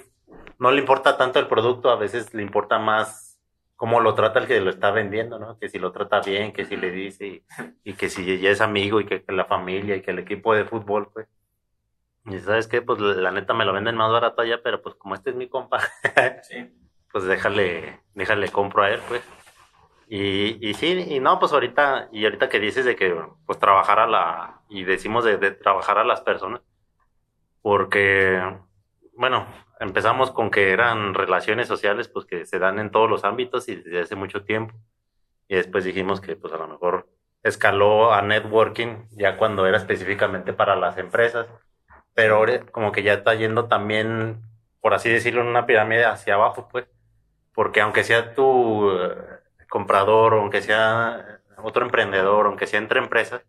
[0.59, 3.39] no le importa tanto el producto, a veces le importa más
[3.75, 5.57] cómo lo trata el que lo está vendiendo, ¿no?
[5.59, 7.43] Que si lo trata bien, que si le dice y,
[7.83, 10.53] y que si ya es amigo y que, que la familia y que el equipo
[10.53, 11.27] de fútbol, pues.
[12.25, 15.13] Y sabes qué, pues la neta me lo venden más barato allá, pero pues como
[15.15, 15.79] este es mi compa,
[16.43, 16.71] Sí.
[17.11, 19.21] pues déjale, déjale compro a él, pues.
[20.07, 23.15] Y, y sí, y no, pues ahorita, y ahorita que dices de que,
[23.45, 26.61] pues trabajar a la, y decimos de, de trabajar a las personas,
[27.61, 28.41] porque,
[29.13, 29.47] bueno,
[29.79, 33.75] empezamos con que eran relaciones sociales, pues que se dan en todos los ámbitos y
[33.77, 34.75] desde hace mucho tiempo.
[35.47, 37.07] Y después dijimos que, pues a lo mejor
[37.43, 41.47] escaló a networking ya cuando era específicamente para las empresas,
[42.13, 44.41] pero ahora como que ya está yendo también,
[44.81, 46.87] por así decirlo, en una pirámide hacia abajo, pues,
[47.53, 48.89] porque aunque sea tu
[49.69, 53.43] comprador, o aunque sea otro emprendedor, aunque sea entre empresas,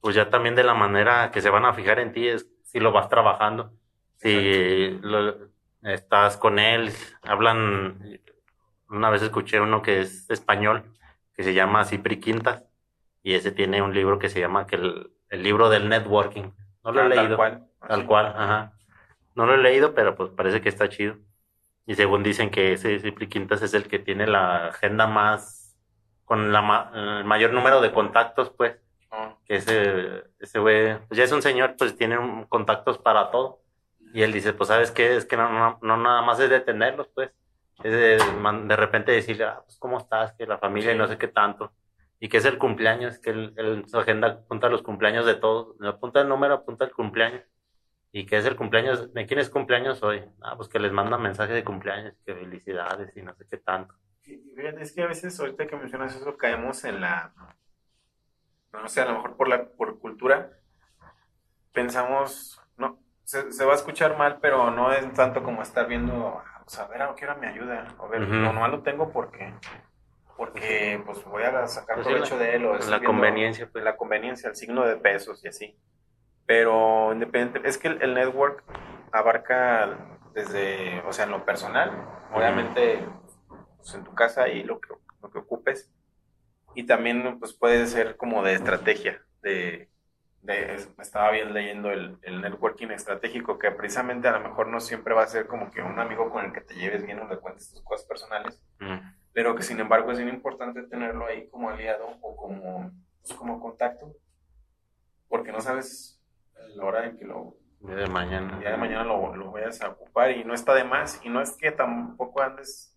[0.00, 2.80] pues ya también de la manera que se van a fijar en ti es si
[2.80, 3.72] lo vas trabajando,
[4.16, 5.48] si lo-
[5.82, 8.20] estás con él, hablan,
[8.88, 10.84] una vez escuché uno que es español,
[11.34, 12.64] que se llama Cipri Quintas,
[13.22, 16.52] y ese tiene un libro que se llama que el, el libro del networking.
[16.84, 17.28] No lo he Ah, leído.
[17.28, 17.68] Tal cual.
[17.88, 18.72] Tal cual, ajá.
[19.34, 21.16] No lo he leído, pero pues parece que está chido.
[21.86, 25.76] Y según dicen que ese Cipri Quintas es el que tiene la agenda más,
[26.24, 28.76] con la ma- el mayor número de contactos, pues,
[29.16, 33.30] Ah, que ese, ese güey, pues ya es un señor, pues tiene un- contactos para
[33.30, 33.60] todo.
[34.12, 35.16] Y él dice, pues, ¿sabes qué?
[35.16, 37.30] Es que no, no, no nada más es detenerlos, pues.
[37.84, 38.18] Es de,
[38.66, 40.32] de repente decirle, ah, pues, ¿cómo estás?
[40.34, 41.72] Que la familia y no sé qué tanto.
[42.20, 45.76] Y que es el cumpleaños, que él, él su agenda apunta los cumpleaños de todos.
[45.82, 47.42] Apunta el número, apunta el cumpleaños.
[48.16, 50.24] Y que es el cumpleaños, ¿de quién es cumpleaños hoy?
[50.40, 53.92] Ah, pues que les manda mensaje de cumpleaños, que felicidades y no sé qué tanto.
[54.78, 57.32] Es que a veces, ahorita que mencionas eso, caemos en la.
[58.72, 60.52] No sé, a lo mejor por la por cultura,
[61.72, 62.60] pensamos.
[62.76, 66.38] No, se, se va a escuchar mal, pero no es tanto como estar viendo.
[66.38, 67.96] ah, Pues a ver, ¿a qué hora me ayuda?
[67.98, 69.52] A ver, no, nomás lo tengo porque.
[70.36, 72.64] Porque pues voy a sacar Pues provecho de él.
[72.64, 73.82] O La viendo conveniencia, pues.
[73.82, 75.76] La conveniencia, el signo de pesos y así.
[76.46, 78.62] Pero independiente, es que el, el network
[79.12, 79.96] abarca
[80.34, 81.90] desde, o sea, en lo personal,
[82.32, 82.98] obviamente
[83.76, 84.88] pues, en tu casa y lo que,
[85.22, 85.90] lo que ocupes.
[86.74, 89.88] Y también pues puede ser como de estrategia, de,
[90.42, 94.80] de es- estaba bien leyendo el, el networking estratégico, que precisamente a lo mejor no
[94.80, 97.28] siempre va a ser como que un amigo con el que te lleves bien o
[97.28, 98.98] le cuentes tus cosas personales, Mm.
[99.32, 102.90] pero que sin embargo es bien importante tenerlo ahí como aliado o como,
[103.22, 104.12] pues, como contacto,
[105.28, 106.13] porque no sabes
[106.74, 108.54] la hora en que lo Día de mañana.
[108.54, 111.20] el día de mañana lo, lo vayas a ocupar y no está de más.
[111.24, 112.96] Y no es que tampoco andes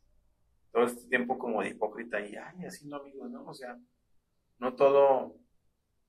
[0.72, 3.46] todo este tiempo como de hipócrita y, ay, haciendo amigos, ¿no?
[3.46, 3.78] O sea,
[4.60, 5.36] no todo,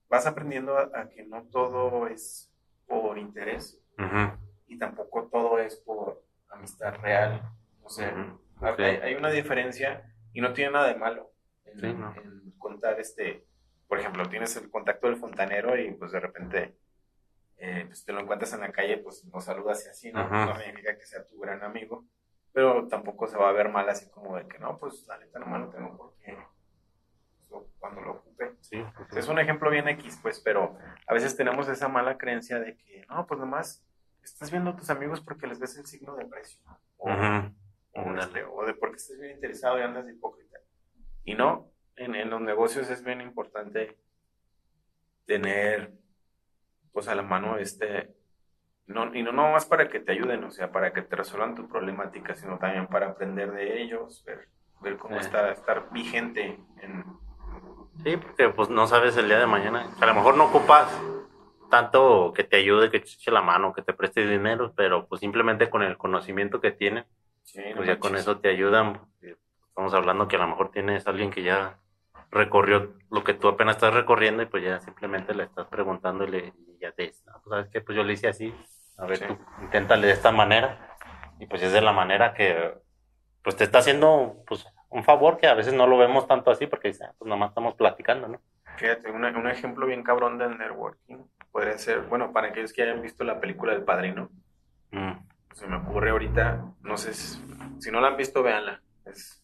[0.08, 2.52] vas aprendiendo a, a que no todo es
[2.86, 7.42] por interés Ujú, y tampoco todo es por amistad real.
[7.82, 9.02] O sea, ujú, hay, ok.
[9.02, 11.32] hay una diferencia y no tiene nada de malo
[11.64, 12.14] en, Sí, no.
[12.14, 13.44] en contar este,
[13.88, 16.76] por ejemplo, tienes el contacto del fontanero y pues de repente
[17.58, 20.20] eh, pues, te lo encuentras en la calle, pues no saludas y así, ¿no?
[20.20, 20.46] Ajá.
[20.46, 22.04] No significa que sea tu gran amigo,
[22.52, 25.38] pero tampoco se va a ver mal así como de que no, pues la neta
[25.38, 26.36] nomás no tengo por qué
[27.36, 28.54] pues, lo- cuando lo ocupe.
[28.60, 28.82] Sí,
[29.16, 33.04] Es un ejemplo bien X, pues, pero a veces tenemos esa mala creencia de que,
[33.08, 33.84] no, pues nomás
[34.22, 36.60] estás viendo a tus amigos porque les ves el signo de precio.
[36.98, 37.54] O, Ujú,
[37.94, 38.20] o, Ándale.
[38.20, 40.58] este, o de porque estás bien interesado y andas de hipócrita.
[41.24, 43.96] Y no, en, en los negocios es bien importante
[45.26, 45.92] tener,
[46.98, 48.12] pues, a la mano este,
[48.86, 51.68] no, y no nomás para que te ayuden, o sea, para que te resuelvan tu
[51.68, 54.48] problemática, sino también para aprender de ellos, ver,
[54.80, 55.20] ver cómo Eh.
[55.20, 57.04] estar, estar vigente en,
[58.02, 59.86] Sí, porque pues no sabes el día de mañana.
[60.00, 60.88] A lo mejor no ocupas
[61.70, 65.20] tanto que te ayude, que te eche la mano, que te preste dinero, pero pues
[65.20, 67.06] simplemente con el conocimiento que tiene,
[67.44, 68.28] sí, no pues ya con manches.
[68.28, 69.00] eso te ayudan.
[69.68, 71.78] Estamos hablando que a lo mejor tienes a alguien que ya
[72.30, 76.28] recorrió lo que tú apenas estás recorriendo y pues ya simplemente le estás preguntando y,
[76.30, 78.54] le, y ya te dice, "Ah, pues sabes qué, pues yo le hice así,
[78.98, 79.24] a ver Sí.
[79.26, 80.96] tú, inténtale de esta manera
[81.38, 82.74] y pues es de la manera que
[83.42, 86.66] pues te está haciendo pues un favor que a veces no lo vemos tanto así
[86.66, 88.40] porque dice, "Ah, pues nomás estamos platicando, ¿no?
[88.76, 93.00] Fíjate, una- un ejemplo bien cabrón del networking podría ser, bueno, para aquellos que hayan
[93.02, 94.30] visto la película El Padrino,
[94.90, 95.12] Mm.
[95.54, 97.42] se me ocurre ahorita, no sé si,
[97.80, 98.80] si no la han visto, véanla.
[99.06, 99.42] Es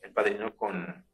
[0.00, 1.04] El Padrino con,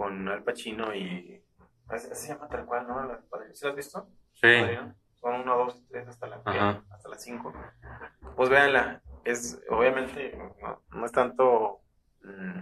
[0.00, 1.44] con Al Pacino y...
[1.88, 2.94] Así se llama tal cual, ¿no?
[3.28, 3.54] Padrino.
[3.54, 4.08] ¿Sí la has visto?
[4.32, 4.46] Sí.
[4.60, 4.94] Padrino.
[5.20, 6.82] Son uno, dos, tres, hasta la Ajá.
[6.90, 7.52] hasta las cinco.
[8.34, 9.02] Pues véanla.
[9.24, 11.82] Es, obviamente, no, no es tanto
[12.22, 12.60] mm,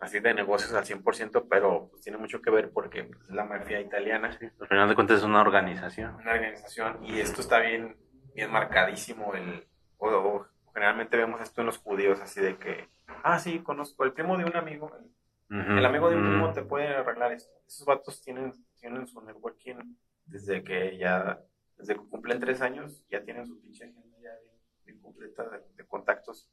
[0.00, 3.80] así de negocios al 100%, pero pues, tiene mucho que ver porque es la mafia
[3.80, 4.28] italiana
[4.60, 6.16] Al final de cuentas es una organización.
[6.16, 7.96] una organización y esto está bien,
[8.34, 9.32] bien marcadísimo.
[9.32, 12.90] El, o, o generalmente vemos esto en los judíos, así de que,
[13.22, 14.92] ah, sí, conozco el primo de un amigo.
[14.98, 15.10] El,
[15.52, 17.52] el amigo de un primo te puede arreglar esto.
[17.66, 19.76] Esos vatos tienen, tienen su networking
[20.24, 21.40] desde que ya,
[21.76, 25.60] desde que cumplen tres años, ya tienen su pinche agenda ya bien, bien completa de,
[25.76, 26.50] de contactos.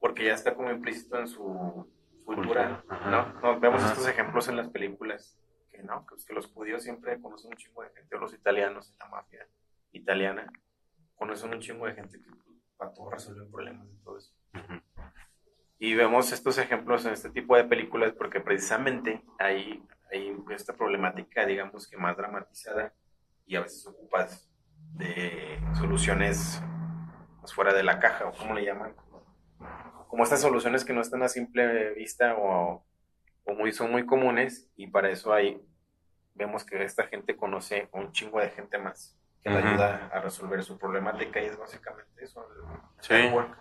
[0.00, 1.86] Porque ya está como implícito en su
[2.24, 2.84] cultura.
[3.10, 3.40] ¿no?
[3.40, 5.38] Nos vemos estos ejemplos en las películas,
[5.70, 8.90] que no, que, que los judíos siempre conocen un chingo de gente, o los italianos
[8.90, 9.46] en la mafia
[9.92, 10.50] italiana,
[11.16, 14.32] conocen un chingo de gente que pues, para todo resuelven problemas y todo eso.
[15.82, 21.46] Y vemos estos ejemplos en este tipo de películas porque precisamente hay, hay esta problemática,
[21.46, 22.92] digamos que más dramatizada
[23.46, 24.52] y a veces ocupas
[24.92, 26.62] de soluciones
[27.40, 28.94] pues, fuera de la caja o como le llaman.
[30.08, 32.84] Como estas soluciones que no están a simple vista o,
[33.44, 35.62] o muy, son muy comunes y para eso hay,
[36.34, 39.68] vemos que esta gente conoce a un chingo de gente más que le Ujú.
[39.68, 42.46] ayuda a resolver su problemática y es básicamente eso.
[42.52, 43.14] el Sí.
[43.14, 43.56] network.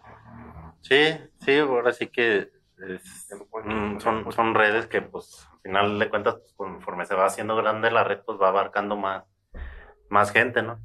[0.81, 0.95] Sí,
[1.39, 3.27] sí, ahora sí que es-
[3.65, 7.55] mm, son, son redes que pues al final de cuentas pues, conforme se va haciendo
[7.55, 9.25] grande la red pues va abarcando más,
[10.09, 10.79] más gente, ¿no?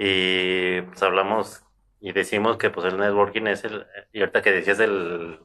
[0.00, 1.64] Y pues hablamos
[2.00, 5.40] y decimos que pues el networking es el, y ahorita que decías del,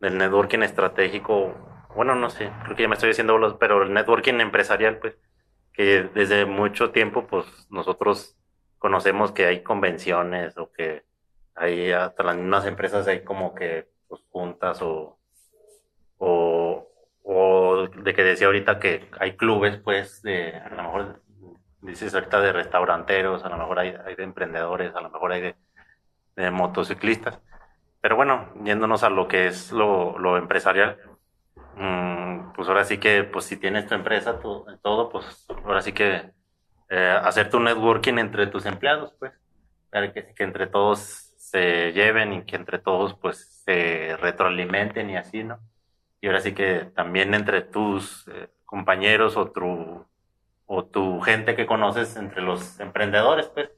[0.00, 1.54] del networking estratégico,
[1.94, 5.16] bueno, no sé, creo que ya me estoy diciendo, bolas, pero el networking empresarial pues
[5.74, 8.38] que desde mucho tiempo pues nosotros
[8.78, 11.05] conocemos que hay convenciones o que
[11.56, 15.18] hay hasta las mismas empresas hay como que pues, juntas o,
[16.18, 16.88] o,
[17.22, 21.22] o de que decía ahorita que hay clubes pues de a lo mejor
[21.86, 25.40] dices ahorita de restauranteros, a lo mejor hay, hay de emprendedores, a lo mejor hay
[25.40, 25.54] de,
[26.36, 27.40] de motociclistas.
[28.00, 30.98] Pero bueno, yéndonos a lo que es lo, lo empresarial,
[31.76, 35.92] mm, pues ahora sí que, pues si tienes tu empresa, tu, todo, pues ahora sí
[35.92, 36.32] que
[36.90, 39.32] eh, hacer tu networking entre tus empleados, pues,
[39.90, 45.16] para que, que entre todos se lleven y que entre todos, pues, se retroalimenten y
[45.16, 45.58] así, ¿no?
[46.20, 50.04] Y ahora sí que también entre tus eh, compañeros o tu,
[50.66, 53.70] o tu gente que conoces entre los emprendedores, pues,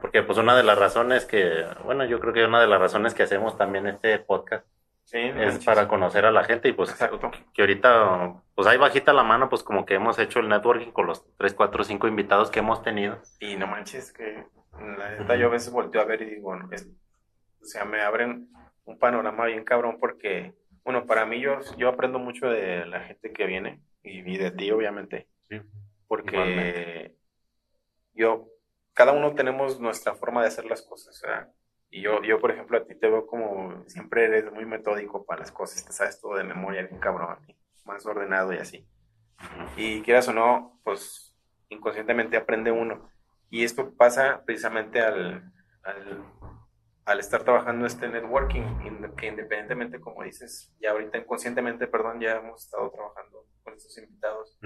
[0.00, 3.12] porque pues una de las razones que, bueno, yo creo que una de las razones
[3.14, 4.64] que hacemos también este podcast
[5.04, 5.64] Sí, es manches.
[5.64, 7.30] para conocer a la gente y pues Exacto.
[7.54, 11.06] que ahorita, pues ahí bajita la mano, pues como que hemos hecho el networking con
[11.06, 13.18] los 3, 4, 5 invitados que hemos tenido.
[13.40, 14.44] Y no manches que
[14.98, 16.88] la neta yo a veces volteo a ver y digo, bueno, es-
[17.66, 18.48] o sea, me abren
[18.84, 23.32] un panorama bien cabrón porque, bueno, para mí yo, yo aprendo mucho de la gente
[23.32, 25.60] que viene y, y de ti, obviamente, Sí.
[26.08, 27.16] porque Igualmente.
[28.14, 28.48] yo
[28.94, 31.22] cada uno tenemos nuestra forma de hacer las cosas.
[31.90, 35.40] Y yo, yo, por ejemplo, a ti te veo como siempre eres muy metódico para
[35.40, 37.36] las cosas, te sabes todo de memoria, bien cabrón,
[37.84, 38.86] más ordenado y así.
[39.76, 41.36] Y quieras o no, pues
[41.68, 43.08] inconscientemente aprende uno.
[43.50, 45.52] Y esto pasa precisamente al,
[45.84, 46.22] al,
[47.06, 48.62] al estar trabajando este networking,
[49.16, 54.58] que independientemente, como dices, ya ahorita inconscientemente, perdón, ya hemos estado trabajando con estos invitados.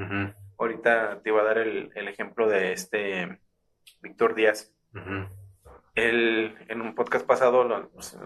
[0.59, 3.40] Ahorita te iba a dar el, el ejemplo de este
[4.00, 4.74] Víctor Díaz.
[5.94, 8.18] Él, en un podcast pasado, lo, pues,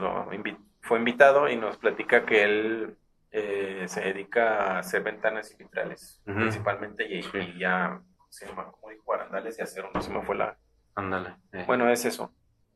[0.83, 2.97] fue invitado y nos platica que él
[3.33, 9.07] eh, se dedica a hacer ventanas y vitrales, principalmente, y, ya, se llama, como dijo,
[9.07, 10.57] barandales y acero, no se me fue la...
[10.95, 11.35] Ándale.
[11.53, 11.65] Eh.
[11.67, 12.33] Bueno, es eso.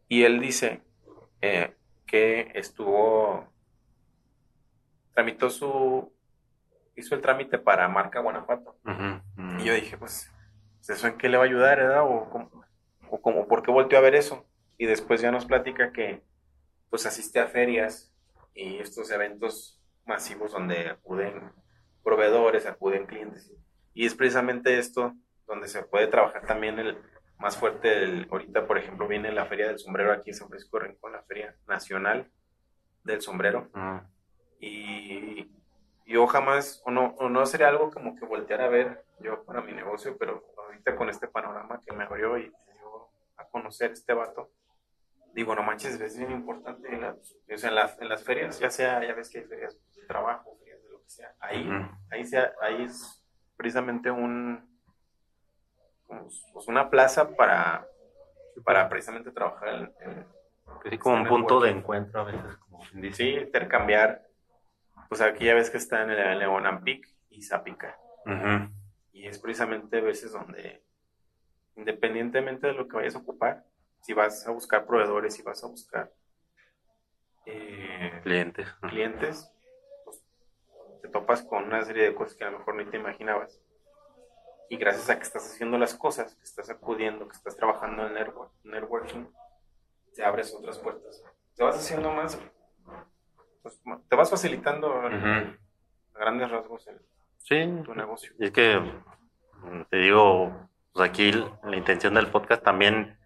[0.09, 0.83] Y él dice
[1.41, 1.75] eh,
[2.07, 3.47] que estuvo,
[5.15, 6.13] tramitó su,
[6.97, 8.77] hizo el trámite para Marca Guanajuato.
[9.59, 10.33] Y yo dije, pues,
[10.89, 12.05] ¿eso en qué le va a ayudar, verdad?
[12.05, 12.51] O,
[13.11, 14.47] o como, ¿por qué volteó a ver eso?
[14.79, 16.23] Y después ya nos platica que,
[16.91, 18.15] pues, asiste a ferias
[18.55, 21.53] y estos eventos masivos donde acuden
[22.03, 23.53] proveedores, acuden clientes.
[23.95, 25.15] Y es precisamente esto
[25.47, 26.99] donde se puede trabajar también el
[27.39, 28.27] más fuerte.
[28.31, 31.55] ahorita, por ejemplo, viene la Feria del Sombrero aquí en San Francisco Rincón, la Feria
[31.67, 32.31] Nacional
[33.05, 33.71] del Sombrero.
[34.61, 35.51] Y
[36.07, 39.61] yo jamás, o no, o no sería algo como que voltear a ver yo para
[39.61, 44.15] mi negocio, pero ahorita con este panorama que me abrió y dio a conocer este
[44.15, 44.51] vato,
[45.35, 49.39] digo, no manches, es bien importante en, en, las ferias, ya sea, ya ves que
[49.39, 51.69] hay ferias de trabajo, ferias de lo que sea, ahí,
[52.11, 53.25] ahí, sea, ahí es
[53.57, 54.68] precisamente un,
[56.53, 57.87] pues una plaza para,
[58.65, 60.27] para precisamente trabajar en,
[60.91, 64.27] sí, como un punto de encuentro a veces, como Sí, intercambiar,
[65.09, 67.99] pues aquí ya ves que está en el Leonampic y Zapica.
[69.13, 70.85] Y es precisamente a veces donde,
[71.77, 73.65] independientemente de lo que vayas a ocupar,
[74.03, 76.13] si vas a buscar proveedores, si vas a buscar
[77.47, 79.51] eh, clientes, clientes
[80.05, 80.23] pues,
[81.03, 83.61] te topas con una serie de cosas que a lo mejor ni te imaginabas.
[84.71, 88.15] Y gracias a que estás haciendo las cosas, que estás acudiendo, que estás trabajando en
[88.65, 89.27] networking,
[90.15, 91.23] te abres otras puertas.
[91.57, 92.39] Te vas haciendo más,
[93.63, 95.11] pues, te vas facilitando a
[96.15, 98.33] grandes rasgos el, tu negocio.
[98.39, 98.81] Y es que,
[99.89, 100.53] te digo,
[100.93, 103.19] pues aquí la intención del podcast también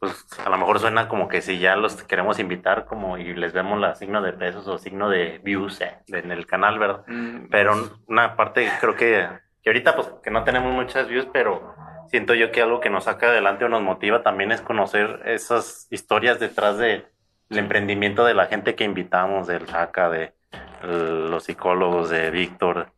[0.00, 3.52] pues a lo mejor suena como que si ya los queremos invitar como y les
[3.52, 7.04] vemos la signo de pesos o signo de views eh, en el canal, ¿verdad?
[7.06, 9.28] Mm, pero pues una parte creo que,
[9.62, 11.74] que ahorita pues que no tenemos muchas views, pero
[12.08, 15.86] siento yo que algo que nos saca adelante o nos motiva también es conocer esas
[15.90, 17.06] historias detrás del
[17.50, 20.32] emprendimiento de la gente que invitamos, del SACA, de
[20.82, 22.92] los psicólogos, de Víctor,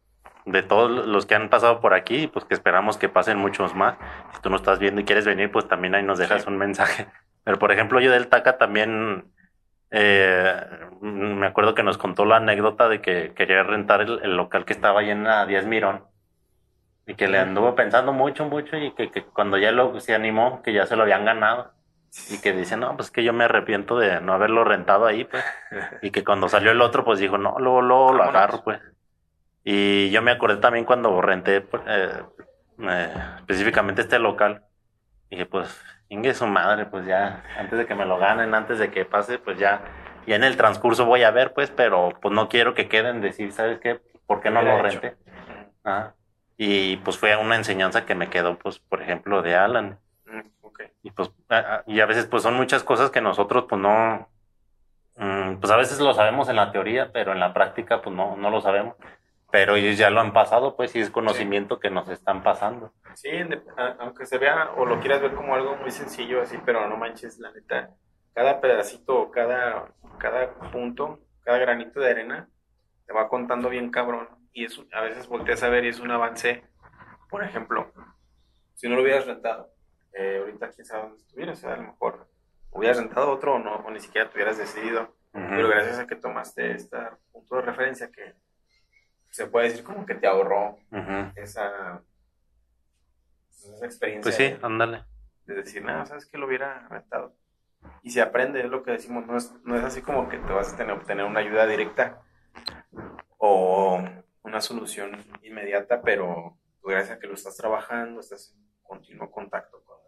[0.46, 3.96] de todos los que han pasado por aquí, pues que esperamos que pasen muchos más.
[4.34, 7.06] Si tú no estás viendo y quieres venir, pues también ahí nos dejas un mensaje.
[7.44, 9.24] Pero por ejemplo, yo del TACA también
[9.90, 10.64] eh,
[11.00, 15.00] me acuerdo que nos contó la anécdota de que quería rentar el, local que estaba
[15.00, 16.11] ahí en la Díaz Mirón
[17.06, 20.72] y que le anduvo pensando mucho, mucho y que, cuando ya lo se animó, que
[20.72, 21.72] ya se lo habían ganado
[22.30, 25.44] y que dice, no, pues que yo me arrepiento de no haberlo rentado ahí, pues.
[26.02, 28.80] Y que cuando salió el otro, pues dijo, no, luego, luego lo agarro, pues.
[29.64, 32.22] Y yo me acordé también cuando renté pues, eh,
[32.80, 34.64] eh, específicamente este local.
[35.30, 38.90] Dije, pues, ingue su madre, pues ya, antes de que me lo ganen, antes de
[38.90, 39.82] que pase, pues ya,
[40.26, 43.52] ya en el transcurso voy a ver, pues, pero pues no quiero que queden decir,
[43.52, 44.00] ¿sabes qué?
[44.26, 45.16] ¿Por qué no lo renté?
[46.56, 49.98] Y pues fue una enseñanza que me quedó, pues, por ejemplo, de Alan.
[50.26, 50.40] Mm,
[51.02, 51.30] y pues,
[51.86, 54.28] y a veces, pues son muchas cosas que nosotros, pues no,
[55.16, 58.36] mm, pues a veces lo sabemos en la teoría, pero en la práctica, pues no,
[58.36, 58.96] no lo sabemos
[59.52, 62.94] pero ellos ya lo han pasado, pues, y es conocimiento que nos están pasando.
[63.12, 63.28] Sí,
[63.98, 67.38] aunque se vea o lo quieras ver como algo muy sencillo así, pero no manches,
[67.38, 67.90] la neta,
[68.32, 72.48] cada pedacito, cada, cada punto, cada granito de arena
[73.06, 76.10] te va contando bien cabrón y es, a veces volteas a ver y es un
[76.10, 76.64] avance.
[77.28, 77.92] Por ejemplo,
[78.74, 79.72] si no lo hubieras rentado,
[80.12, 82.28] eh, ahorita quién sabe dónde estuvieras, a lo mejor
[82.70, 86.16] hubieras rentado otro o no, o ni siquiera te hubieras decidido, pero gracias a que
[86.16, 86.98] tomaste este
[87.30, 88.34] punto de referencia que
[89.30, 90.78] se puede decir como que te ahorró
[91.36, 92.02] esa,
[93.50, 94.22] esa experiencia.
[94.22, 95.04] Pues sí, ándale.
[95.46, 97.34] De, decir, nada, sabes que lo hubiera rentado.
[98.02, 100.52] Y se aprende, es lo que decimos, no es, no es así como que te
[100.52, 102.22] vas a tener, obtener una ayuda directa
[103.38, 104.02] o
[104.42, 109.98] una solución inmediata, pero gracias a que lo estás trabajando, estás en continuo contacto con,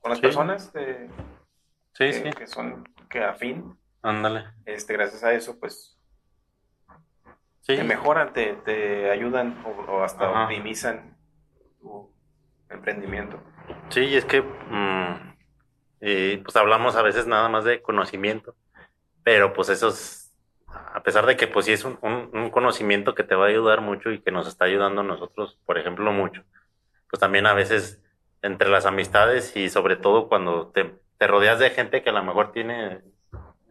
[0.00, 1.10] con, las personas que,
[1.96, 3.78] que son que afín.
[4.02, 4.44] Ándale.
[4.64, 5.94] Este, gracias a eso, pues
[7.66, 11.16] te mejoran, te, te ayudan o, hasta optimizan
[11.80, 12.10] tu
[12.68, 13.40] emprendimiento.
[13.88, 15.34] Sí, es que mm,
[16.00, 18.54] eh, pues hablamos a veces nada más de conocimiento,
[19.22, 20.23] pero pues eso es,
[20.94, 23.48] a pesar de que pues sí es un, un- un conocimiento que te va a
[23.48, 26.42] ayudar mucho y que nos está ayudando a nosotros, por ejemplo, mucho,
[27.10, 28.02] pues también a veces
[28.42, 32.22] entre las amistades y sobre todo cuando te, te rodeas de gente que a lo
[32.22, 33.00] mejor tiene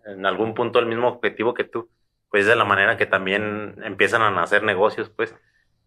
[0.05, 1.89] en algún punto el mismo objetivo que tú,
[2.29, 5.35] pues de la manera que también empiezan a nacer negocios, pues,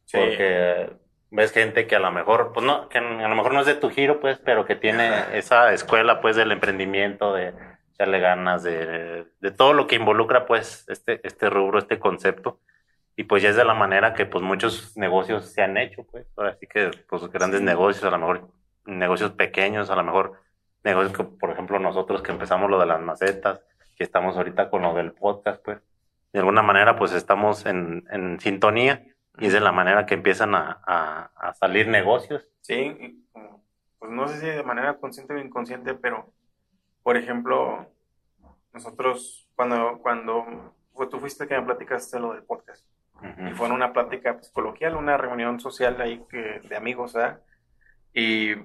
[0.04, 0.18] Sí.
[0.18, 0.90] porque
[1.32, 3.74] ves gente que a lo mejor, pues no, que a lo mejor no es de
[3.74, 7.52] tu giro, pues, pero que tiene esa escuela, pues, del emprendimiento, de
[7.97, 12.61] echarle ganas, de, de todo lo que involucra, pues, este, este rubro, este concepto.
[13.16, 16.26] Y pues ya es de la manera que, pues, muchos negocios se han hecho, pues.
[16.36, 18.51] Ahora sí que, pues, grandes negocios, a lo mejor
[18.84, 20.34] negocios pequeños, a lo mejor
[20.84, 23.62] negocios que, por ejemplo, nosotros que empezamos lo de las macetas,
[23.97, 25.78] que estamos ahorita con lo del podcast, pues.
[26.32, 29.07] De alguna manera, pues, estamos en, en sintonía
[29.38, 32.47] y es de la manera que empiezan a, a, a salir negocios.
[32.61, 33.24] Sí,
[33.99, 36.34] pues no sé si de manera consciente o inconsciente, pero
[37.07, 37.86] por ejemplo,
[38.72, 42.84] nosotros cuando, cuando fue- tú fuiste que me platicaste lo del podcast,
[43.48, 47.42] y fue en una plática pues, coloquial, una reunión social ahí que, de amigos, ¿verdad?
[48.12, 48.57] Y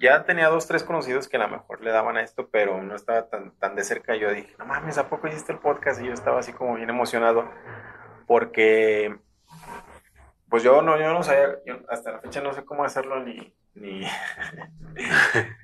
[0.00, 2.96] ya tenía dos, tres conocidos que a lo mejor le daban a esto, pero no
[2.96, 4.16] estaba tan, tan de cerca.
[4.16, 6.00] Yo dije, no mames, ¿a poco hiciste el podcast?
[6.00, 7.50] Y yo estaba así como bien emocionado,
[8.26, 9.14] porque
[10.48, 13.54] pues yo no, yo no sabía, yo hasta la fecha no sé cómo hacerlo ni,
[13.74, 14.06] ni...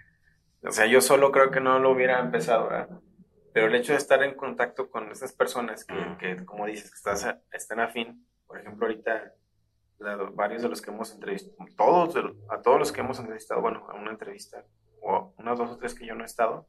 [0.62, 2.88] o sea, yo solo creo que no lo hubiera empezado, ¿verdad?
[3.52, 6.96] Pero el hecho de estar en contacto con esas personas que, que, como dices, que
[6.96, 9.32] estás a- están afín, por ejemplo, ahorita
[9.98, 13.60] la- varios de los que hemos entrevistado, todos, de- a todos los que hemos entrevistado,
[13.60, 14.64] bueno, a una entrevista,
[15.02, 16.68] o unas dos o tres que yo no he estado,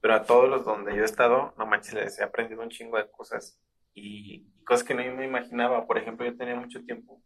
[0.00, 2.96] pero a todos los donde yo he estado, no manches, les he aprendido un chingo
[2.96, 3.60] de cosas
[3.94, 5.86] y, y cosas que no me imaginaba.
[5.86, 7.22] Por ejemplo, yo tenía mucho tiempo.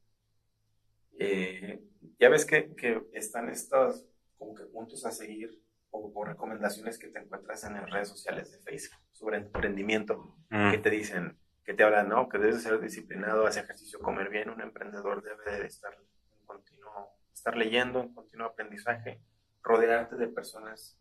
[1.19, 1.81] eh,
[2.19, 4.05] ya ves que, que están estos
[4.37, 5.51] como que puntos a seguir
[5.95, 10.71] o, o recomendaciones que te encuentras en las redes sociales de Facebook sobre emprendimiento Mm.
[10.71, 12.29] que te dicen, que te hablan, ¿no?
[12.29, 14.51] Que debes ser disciplinado, hacer ejercicio, comer bien.
[14.51, 19.21] Un emprendedor debe de estar en continuo, estar leyendo, en continuo aprendizaje,
[19.63, 20.99] rodearte de personas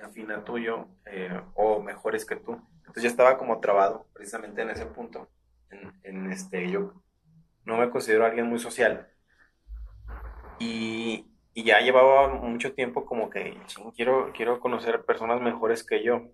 [0.00, 2.52] afín a tuyo eh, o mejores que tú.
[2.78, 5.28] Entonces yo estaba como trabado precisamente en ese punto.
[5.70, 7.02] En, en este, yo
[7.64, 9.08] no me considero alguien muy social
[10.58, 16.02] y, y ya llevaba mucho tiempo como que "Chin, quiero, quiero conocer personas mejores que
[16.02, 16.28] yo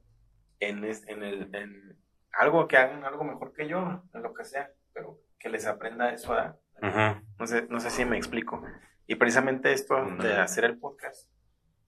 [0.60, 1.98] en, es- en, el, en
[2.32, 6.12] algo que hagan algo mejor que yo, en lo que sea, pero que les aprenda
[6.12, 6.56] eso a...
[6.82, 7.26] Ujú.
[7.38, 8.62] No sé, no sé si me explico.
[9.06, 11.28] Y precisamente esto de hacer el podcast,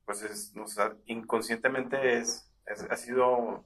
[0.05, 0.53] pues es,
[1.07, 3.65] inconscientemente es, es- ha sido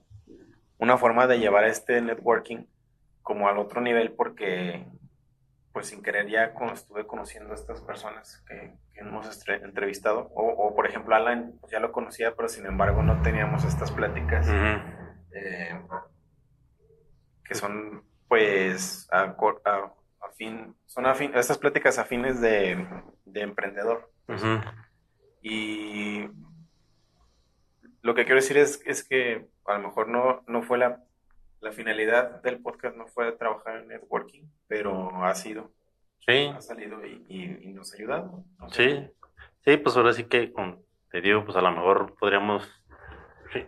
[0.79, 2.67] una forma de llevar este networking
[3.23, 4.87] como al otro nivel porque
[5.77, 10.43] pues sin querer ya con- estuve conociendo a estas personas que, que hemos entrevistado o,
[10.49, 14.49] o, por ejemplo Alan pues, ya lo conocía pero sin embargo no teníamos estas pláticas
[15.35, 15.79] eh,
[17.45, 22.87] que son pues a, a- afín, son afín, estas pláticas afines de,
[23.27, 24.11] de emprendedor.
[25.43, 26.27] Y
[28.01, 31.05] lo que quiero decir es, es que a lo mejor no, no fue la,
[31.61, 35.73] la finalidad del podcast, no fue trabajar en networking, pero ha sido,
[36.27, 38.45] Sí, ha salido y, y- y nos ha ayudado.
[38.71, 39.09] Sí,
[39.65, 40.53] sí, pues ahora sí que,
[41.11, 42.69] te digo, pues a lo mejor podríamos,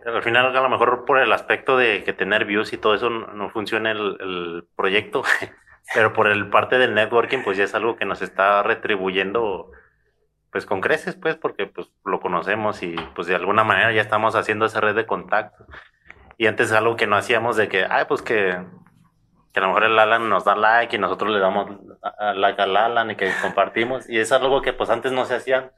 [0.05, 3.09] al final a lo mejor por el aspecto de que tener views y todo eso
[3.09, 5.23] no, no funciona el, el proyecto,
[5.93, 9.71] pero por el parte del networking, pues ya es algo que nos está retribuyendo,
[10.51, 14.35] pues con creces, pues, porque pues lo conocemos y pues de alguna manera ya estamos
[14.35, 15.65] haciendo esa red de contactos.
[16.39, 18.57] Y antes algo que no hacíamos de que, ay, pues que,
[19.51, 21.69] que a lo mejor el Alan nos da like y nosotros le damos
[22.35, 24.09] like al Alan y que compartimos.
[24.09, 25.69] Y es algo que pues antes no se hacían.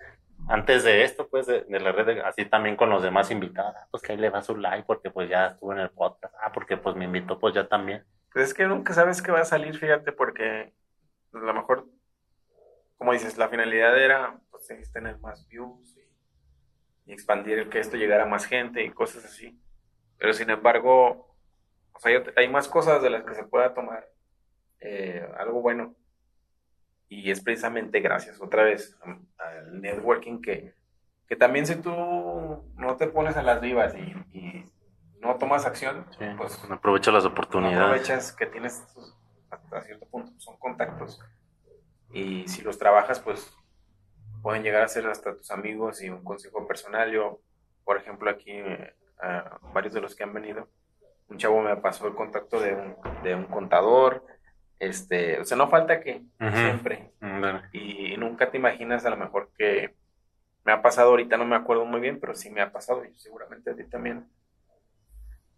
[0.47, 3.73] Antes de esto, pues, de, de la red, así también con los demás invitados.
[3.75, 6.35] Ah, Pues que ahí le va su like porque pues ya estuvo en el podcast.
[6.43, 8.05] Ah, porque pues me invitó, pues ya también.
[8.31, 10.75] Pues es que nunca sabes qué va a salir, fíjate, porque
[11.33, 11.87] a lo mejor,
[12.99, 17.97] como dices, la finalidad era pues, es tener más views y, y expandir que esto
[17.97, 19.59] llegara a más gente y cosas así.
[20.21, 21.35] Pero sin embargo,
[21.93, 24.07] o sea, hay, más cosas de las que se pueda tomar
[24.79, 25.95] eh, algo bueno.
[27.09, 28.95] Y es precisamente gracias otra vez
[29.39, 30.75] al networking que,
[31.27, 34.65] que también si tú no te pones a las vivas y, y
[35.19, 37.79] no tomas acción, Sí, pues aprovecho las no oportunidades.
[37.79, 38.85] aprovechas que tienes
[39.49, 41.19] hasta cierto punto son contactos
[42.13, 43.51] y si los trabajas pues
[44.43, 47.41] pueden llegar a ser hasta tus amigos y un consejo personal yo
[47.83, 50.67] por ejemplo aquí eh, a varios de los que han venido.
[51.29, 54.25] Un chavo me pasó el contacto de un, de un contador
[54.79, 57.13] este o sea no falta que siempre.
[57.21, 59.95] Mm, y nunca te imaginas a lo mejor que
[60.63, 63.17] me ha pasado ahorita, no me acuerdo muy bien, pero sí me ha pasado, y
[63.17, 64.27] seguramente a ti también,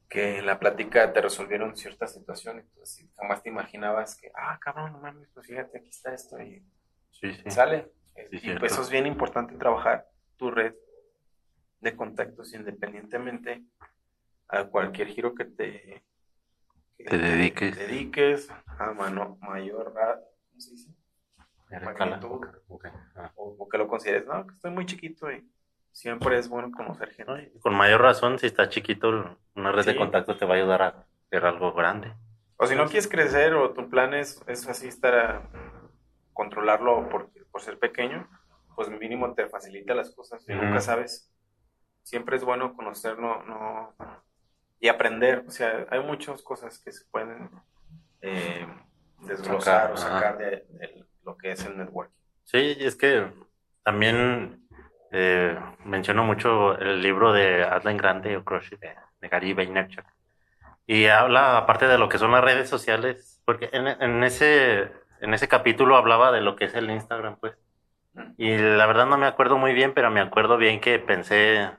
[0.09, 4.93] que en la plática te resolvieron ciertas situaciones, entonces jamás te imaginabas que, ah, cabrón,
[4.93, 6.63] no mames, pues fíjate, aquí está esto, y
[7.11, 7.51] Sí, sí.
[7.51, 7.91] sale.
[8.29, 10.07] Sí, y pues eso es bien importante trabajar
[10.37, 10.73] tu red
[11.83, 13.61] de contactos independientemente
[14.47, 16.03] a cualquier giro que te,
[16.97, 17.75] que Te dediques.
[17.77, 20.19] dediques a mano mayor ra-
[20.49, 20.89] ¿cómo se dice?
[21.69, 22.17] Escala.
[22.17, 22.47] magnitud.
[22.67, 22.85] Ok.
[23.15, 23.31] Ah.
[23.35, 25.47] O, o que lo consideres, no, que estoy muy chiquito y
[25.91, 27.51] siempre es bueno conocer No, gente.
[27.55, 30.81] y Con mayor razón, si está chiquito, una red de contactos te va a ayudar
[30.83, 32.13] a hacer algo grande.
[32.57, 35.49] O si no quieres crecer o tu plan es, es así estar a
[36.31, 38.29] controlarlo por, por ser pequeño,
[38.75, 40.63] pues mínimo te facilita las cosas y Ujú.
[40.63, 41.32] nunca sabes.
[42.03, 43.95] Siempre es bueno conocer no, no,
[44.79, 45.43] y aprender.
[45.47, 47.49] O sea, hay muchas cosas que se pueden
[48.21, 48.67] eh,
[49.19, 52.13] desglosar Sacar, o sacar de, de lo que es el networking.
[52.43, 53.31] Sí, es que
[53.83, 54.67] también
[55.11, 60.05] eh, menciono mucho el libro de Hazla en Grande o Crush de, de Gary Vaynerchuk.
[60.85, 64.91] Y habla, aparte de lo que son las redes sociales, porque en, en ese,
[65.21, 67.53] en ese capítulo hablaba de lo que es el Instagram, pues.
[68.37, 71.71] Y la verdad no me acuerdo muy bien, pero me acuerdo bien que pensé,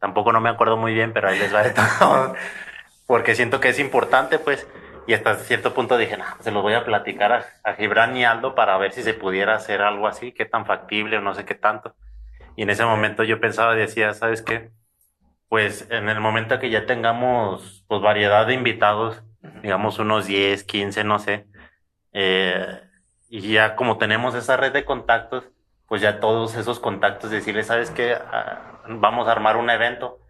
[0.00, 2.34] tampoco no me acuerdo muy bien, pero ahí les va de todo,
[3.06, 4.66] porque siento que es importante, pues,
[5.06, 8.24] y hasta cierto punto dije, no, se lo voy a platicar a, a Gibran y
[8.24, 11.44] Aldo para ver si se pudiera hacer algo así, qué tan factible o no sé
[11.44, 11.94] qué tanto.
[12.56, 14.70] Y en ese momento yo pensaba decía, ¿sabes qué?
[15.48, 19.22] Pues en el momento que ya tengamos pues variedad de invitados,
[19.62, 21.46] digamos unos 10, 15, no sé,
[22.12, 22.80] eh,
[23.28, 25.44] y ya como tenemos esa red de contactos,
[25.88, 28.12] pues ya todos esos contactos decirles, ¿sabes qué?
[28.14, 30.20] Ah, vamos a armar un evento.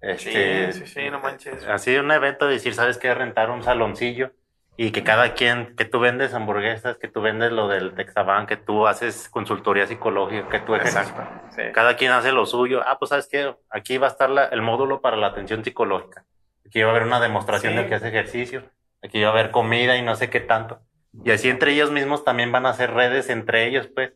[0.00, 1.66] Este, sí, sí, no manches.
[1.66, 3.12] Así un evento, decir, ¿sabes qué?
[3.14, 4.30] Rentar un saloncillo
[4.76, 8.58] y que cada quien, que tú vendes hamburguesas, que tú vendes lo del Texaban, que
[8.58, 11.12] tú haces consultoría psicológica, que tú ejerces.
[11.56, 11.62] Sí.
[11.72, 12.82] Cada quien hace lo suyo.
[12.86, 16.24] Ah, pues sabes qué, aquí va a estar la- el módulo para la atención psicológica.
[16.66, 17.78] Aquí va a haber una demostración Sí.
[17.78, 18.64] de que hace ejercicio.
[19.02, 20.80] Aquí va a haber comida y no sé qué tanto.
[21.24, 24.12] Y así entre ellos mismos también van a hacer redes entre ellos, pues.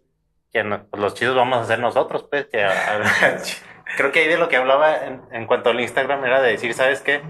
[0.52, 2.46] Que no- pues, los chidos vamos a hacer nosotros, pues.
[2.46, 2.66] Que,
[3.96, 6.74] creo que ahí de lo que hablaba en, en cuanto al Instagram era de decir,
[6.74, 7.22] ¿sabes qué?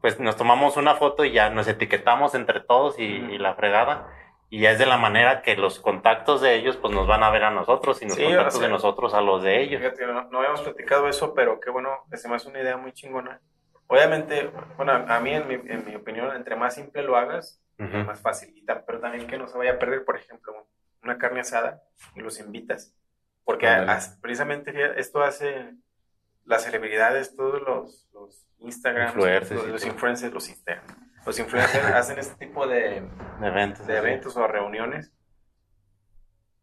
[0.00, 4.08] Pues nos tomamos una foto y ya nos etiquetamos entre todos y, y la fregada.
[4.48, 7.30] Y ya es de la manera que los contactos de ellos pues nos van a
[7.30, 9.80] ver a nosotros y los Sí, o contactos sea, de nosotros a los de ellos.
[9.82, 12.92] Fíjate, no, no habíamos platicado eso, pero qué bueno, se me hace una idea muy
[12.92, 13.40] chingona.
[13.88, 17.98] Obviamente, bueno, a mí, en mi, en mi opinión, entre más simple lo hagas, Ujú.
[17.98, 18.52] más fácil.
[18.56, 20.52] Y ta- pero también que no se vaya a perder, por ejemplo,
[21.06, 21.82] una carne asada
[22.14, 22.94] y los invitas.
[23.44, 23.68] Porque
[24.20, 25.74] precisamente fíjate, esto hace
[26.44, 30.84] las celebridades, todos los, los Instagram, Influencers los, influencers, los Instagram.
[31.24, 33.02] Los influencers hacen este tipo de,
[33.40, 33.86] De eventos.
[33.86, 35.12] de eventos o reuniones.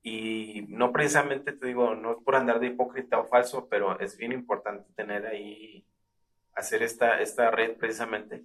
[0.01, 4.17] Y no precisamente te digo, no es por andar de hipócrita o falso, pero es
[4.17, 5.87] bien importante tener ahí,
[6.55, 8.43] hacer esta, esta red precisamente.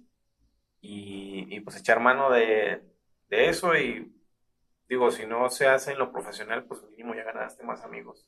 [0.79, 2.81] Y, y pues echar mano de,
[3.29, 3.75] de eso.
[3.75, 4.13] Y
[4.89, 8.27] digo, si no se hace en lo profesional, pues mínimo ya ganaste más amigos.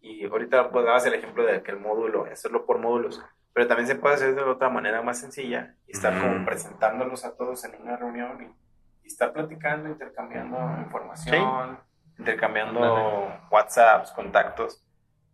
[0.00, 3.22] Y ahorita pues dabas el ejemplo de que el módulo, hacerlo por módulos,
[3.52, 6.20] pero también se puede hacer de otra manera más sencilla y estar Mm.
[6.20, 11.78] como presentándolos a todos en una reunión y, y estar platicando, intercambiando información,
[12.18, 13.40] intercambiando Ándale.
[13.50, 14.84] WhatsApps, contactos,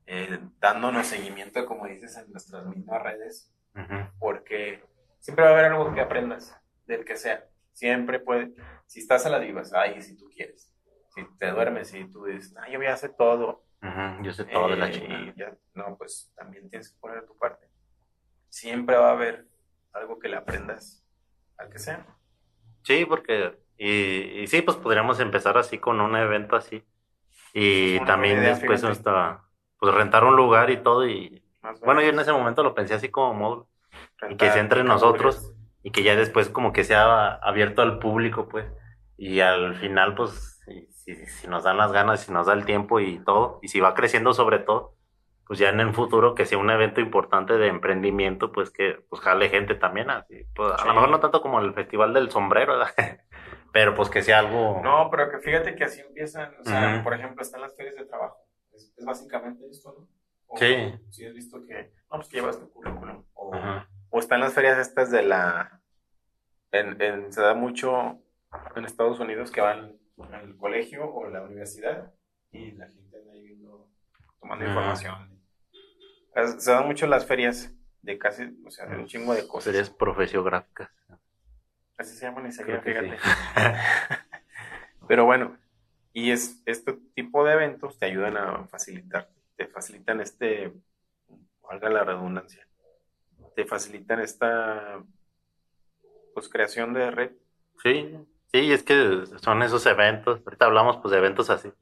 [0.07, 3.51] eh, dándonos seguimiento, como dices, en nuestras mismas redes,
[4.19, 4.83] porque
[5.21, 7.45] siempre va a haber algo que aprendas, del que sea.
[7.75, 8.55] Siempre puede,
[8.87, 10.73] si estás a la divas, ay, si tú quieres.
[11.09, 13.65] Si te duermes y tú dices, ay, yo voy a hacer todo.
[14.23, 17.69] Yo sé todo de la eh, ya, no, pues también tienes que poner tu parte.
[18.49, 19.47] Siempre va a haber
[19.93, 21.05] algo que le aprendas
[21.59, 22.07] al que sea.
[22.83, 26.83] Sí, porque, y, y sí, pues podríamos empezar así con un evento así.
[27.53, 28.99] Y también idea, después fíjate.
[28.99, 29.45] hasta,
[29.79, 31.07] pues rentar un lugar y todo.
[31.07, 31.45] Y
[31.85, 33.69] bueno, yo en ese momento lo pensé así como módulo.
[34.31, 35.55] Y que sea entre nosotros
[35.85, 38.67] y que ya después como que sea abierto al público, pues.
[39.17, 40.61] Y al final, pues,
[40.91, 43.79] si, si, nos dan las ganas, si nos da el tiempo y todo, y si
[43.79, 44.97] va creciendo sobre todo,
[45.47, 49.21] pues ya en el futuro que sea un evento importante de emprendimiento, pues que pues
[49.23, 50.47] jale gente también, así.
[50.57, 50.89] Pues, a Sí.
[50.89, 52.95] lo mejor no tanto como el Festival del Sombrero, ¿verdad?
[53.73, 54.81] pero pues que sea algo...
[54.83, 57.05] No, pero que fíjate que así empiezan, o sea, Ujú.
[57.05, 58.39] por ejemplo, están las ferias de trabajo.
[58.73, 60.09] Es, es básicamente esto, ¿no?
[60.47, 60.95] O- Sí.
[61.11, 63.23] Si has visto que, no, pues que llevas tu currículum.
[63.35, 63.87] O, Ajá.
[64.15, 65.81] O están las ferias estas de la...
[66.71, 68.21] En, en- se da mucho
[68.77, 69.97] en Estados Unidos que van
[70.33, 72.13] al colegio o la universidad
[72.53, 73.89] y la gente anda ahí viendo,
[74.41, 74.69] tomando Ah.
[74.69, 75.41] información.
[76.61, 79.65] Se dan mucho las ferias de casi, o sea, de un chingo de cosas.
[79.65, 80.91] Series profesiográficas.
[81.97, 83.19] Así se llaman y se fíjate.
[83.19, 83.25] sí.
[85.09, 85.57] Pero bueno,
[86.13, 90.73] y es este tipo de eventos te ayudan a facilitar te facilitan este,
[91.63, 92.64] valga la redundancia,
[93.55, 95.03] te facilitan esta
[96.35, 97.31] pues creación de red.
[97.83, 98.17] Sí,
[98.53, 101.73] sí, es que son esos eventos, ahorita hablamos pues de eventos así,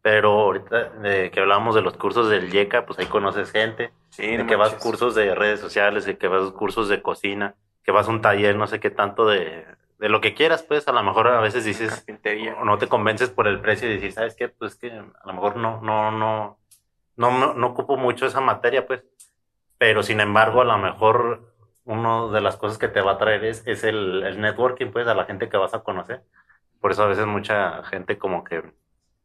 [0.00, 4.36] pero ahorita eh, que hablamos de los cursos del YECA, pues ahí conoces gente, Sí,
[4.36, 4.82] de no que vas manches.
[4.82, 7.54] cursos de redes sociales, de que vas cursos de cocina,
[7.84, 9.64] que vas a un taller, no sé qué tanto de,
[9.98, 12.04] de lo que quieras, pues a lo mejor a veces dices,
[12.58, 14.48] o no te convences por el precio y decir, ¿sabes qué?
[14.48, 16.58] Pues que a lo mejor no, no, no,
[17.16, 19.04] no, no, no ocupo mucho esa materia, pues.
[19.82, 21.52] Pero sin embargo, a lo mejor
[21.84, 25.08] una de las cosas que te va a traer es, es el, el networking, pues,
[25.08, 26.22] a la gente que vas a conocer.
[26.80, 28.62] Por eso a veces mucha gente como que,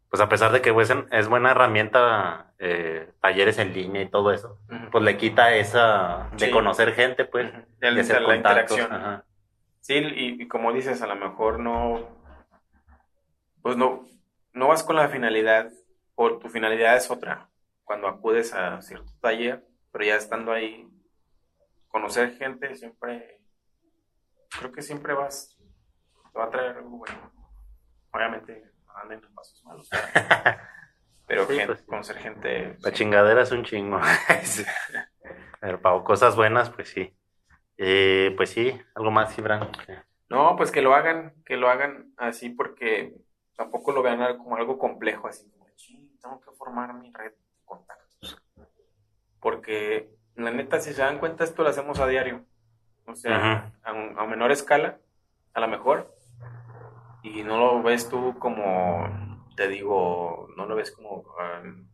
[0.10, 4.32] pues a pesar de que pues, es buena herramienta, eh, talleres en línea y todo
[4.32, 4.90] eso, Ujú.
[4.94, 6.52] pues le quita esa de Sí.
[6.52, 7.62] conocer gente, pues, Ujú.
[7.82, 8.78] El- de hacer la contactos.
[8.80, 8.94] interacción.
[8.94, 9.26] Ajá.
[9.82, 12.00] Sí, y, y como dices, a lo mejor no,
[13.62, 14.08] pues no,
[14.54, 15.70] no vas con la finalidad,
[16.16, 17.48] o tu finalidad es otra,
[17.84, 19.67] cuando acudes a cierto taller,
[19.98, 20.88] pero ya estando ahí,
[21.88, 23.42] conocer gente siempre,
[24.60, 25.58] creo que siempre vas,
[26.32, 27.32] te va a traer algo bueno.
[28.12, 28.64] Obviamente,
[29.02, 29.90] anden en pasos malos,
[31.28, 32.78] pero Sí, gente- pues conocer gente...
[32.82, 32.96] La sí.
[32.98, 34.00] chingadera es un chingo.
[35.60, 37.18] Pero para cosas buenas, pues sí.
[37.78, 39.72] Eh, pues sí, algo más, Gibran.
[40.30, 43.16] No, pues que lo hagan, que lo hagan así porque
[43.56, 47.38] tampoco lo vean como algo complejo, así como, "Chin, tengo que formar mi red de
[47.66, 48.07] contactos.
[49.40, 52.44] Porque la neta, si se dan cuenta, esto lo hacemos a diario.
[53.06, 55.00] O sea, a, menor escala,
[55.54, 56.14] a lo mejor.
[57.24, 61.24] Y no lo ves tú como, te digo, no lo ves como
[61.64, 61.88] um,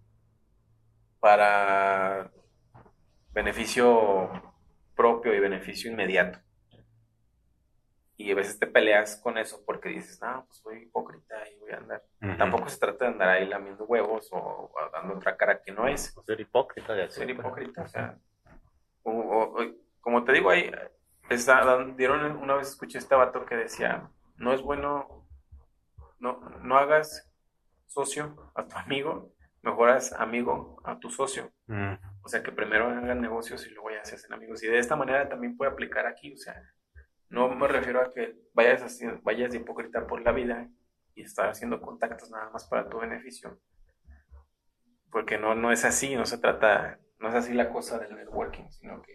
[1.20, 2.32] para
[3.32, 4.30] beneficio
[4.96, 6.40] propio y beneficio inmediato.
[8.16, 11.72] Y a veces te peleas con eso porque dices, no, pues soy hipócrita y voy
[11.72, 12.04] a andar.
[12.38, 16.16] Tampoco se trata de andar ahí lamiendo huevos o, dando otra cara que no es.
[16.16, 17.40] O ser hipócrita de Ser hacer, pues.
[17.48, 18.18] hipócrita, o sea.
[19.04, 20.72] o- o- o- como te digo, ahí
[21.30, 25.26] está- dan- dieron una vez escuché este vato que decía, no es bueno,
[26.20, 27.30] no, no hagas
[27.88, 31.52] socio a tu amigo, mejor haz amigo a tu socio.
[31.68, 31.94] Mm,
[32.24, 34.64] O sea, que primero hagan negocios y luego ya se hacen amigos.
[34.64, 36.34] Y de esta manera también puede aplicar aquí.
[36.34, 36.62] O sea,
[37.34, 40.70] no me refiero a que vayas, así, vayas de hipócrita por la vida
[41.16, 43.60] y estar haciendo contactos nada más para tu beneficio.
[45.12, 48.70] Porque no, no es así, no se trata, no es así la cosa del networking,
[48.70, 49.14] sino que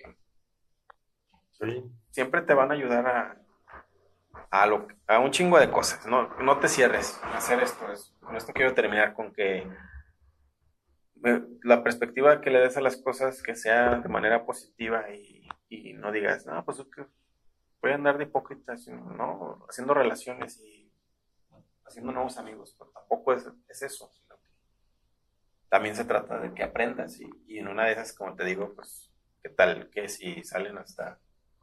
[1.50, 1.84] sí.
[2.10, 3.42] siempre te van a ayudar a,
[4.50, 6.06] a, lo, a un chingo de cosas.
[6.06, 7.90] No, no te cierres a hacer esto.
[7.92, 9.66] Es- con esto quiero terminar con que
[11.24, 15.48] eh, la perspectiva que le des a las cosas que sea de manera positiva y,
[15.68, 16.82] y no digas, no, pues
[17.82, 18.74] a andar de hipócrita,
[19.16, 20.92] no, haciendo relaciones y
[21.86, 22.74] haciendo nuevos amigos.
[22.78, 24.50] Pero tampoco es, es eso, sino que
[25.68, 28.74] también se trata de que aprendas y, y en una de esas, como te digo,
[28.74, 29.10] pues,
[29.42, 31.18] ¿qué tal que si salen hasta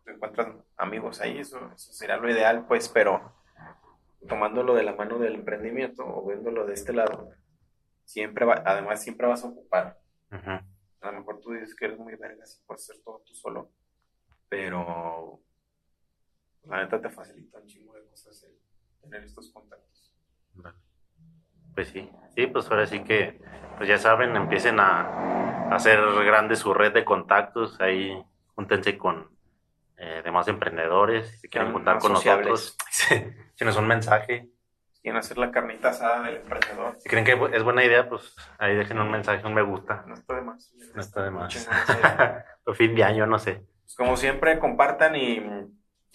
[0.06, 3.34] te encuentras amigos ahí, eso, eso sería lo ideal, pues, pero
[4.28, 7.32] tomándolo de la mano del emprendimiento o viéndolo de este lado,
[8.06, 10.00] siempre va, además siempre vas a ocupar.
[10.30, 13.72] A lo mejor tú dices que eres muy verga si puedes hacer todo tú solo,
[14.48, 15.42] pero
[16.68, 18.52] la neta te facilita un chingo de cosas el
[19.02, 20.14] tener estos contactos.
[20.54, 20.76] Vale.
[21.74, 23.40] Pues sí, sí, pues ahora sí que,
[23.78, 28.18] pues ya saben, empiecen a, a hacer grande su red de contactos, ahí
[28.56, 29.30] júntense con
[29.98, 32.48] eh, demás emprendedores, si quieren juntar con sociables.
[32.48, 32.78] nosotros,
[33.56, 34.50] tienes un mensaje,
[35.02, 36.98] Quieren hacer la carnita asada del emprendedor.
[36.98, 40.16] si creen que es buena idea, pues ahí dejen un mensaje, un me gusta, No
[40.16, 40.74] está de más.
[40.96, 41.54] no está de más.
[42.76, 43.64] Fin de año, no sé.
[43.84, 45.46] Pues como siempre, compartan y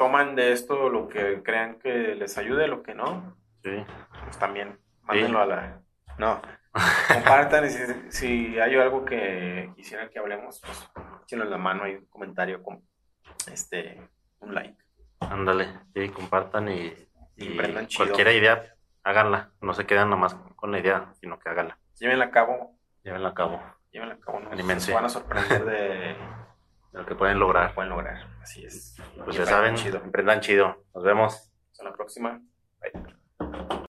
[0.00, 3.84] toman de esto lo que crean que les ayude, lo que no, Sí,
[4.24, 5.82] pues también mándenlo a la...
[6.16, 6.40] No,
[7.12, 10.90] compartan y si, si hay algo que quisieran que hablemos, pues
[11.22, 12.82] échenlo en la mano y un comentario con
[13.52, 14.00] este,
[14.38, 14.82] un like.
[15.20, 16.94] ándale, sí, compartan y,
[17.36, 17.58] Y
[17.94, 18.74] cualquier idea,
[19.04, 23.28] háganla, no se quedan nomás con la idea, sino que háganla, Llévenla a cabo, llévenla
[23.28, 26.16] a cabo, llévenla a cabo, no se van a sorprender de de
[26.92, 27.74] lo que pueden lo lograr.
[27.74, 28.26] pueden lograr.
[28.42, 28.96] Así es.
[29.24, 29.98] Pues ya saben, chido.
[30.02, 30.84] emprendan chido.
[30.94, 31.50] Nos vemos.
[31.72, 32.40] Hasta la próxima.
[32.80, 33.19] Bye.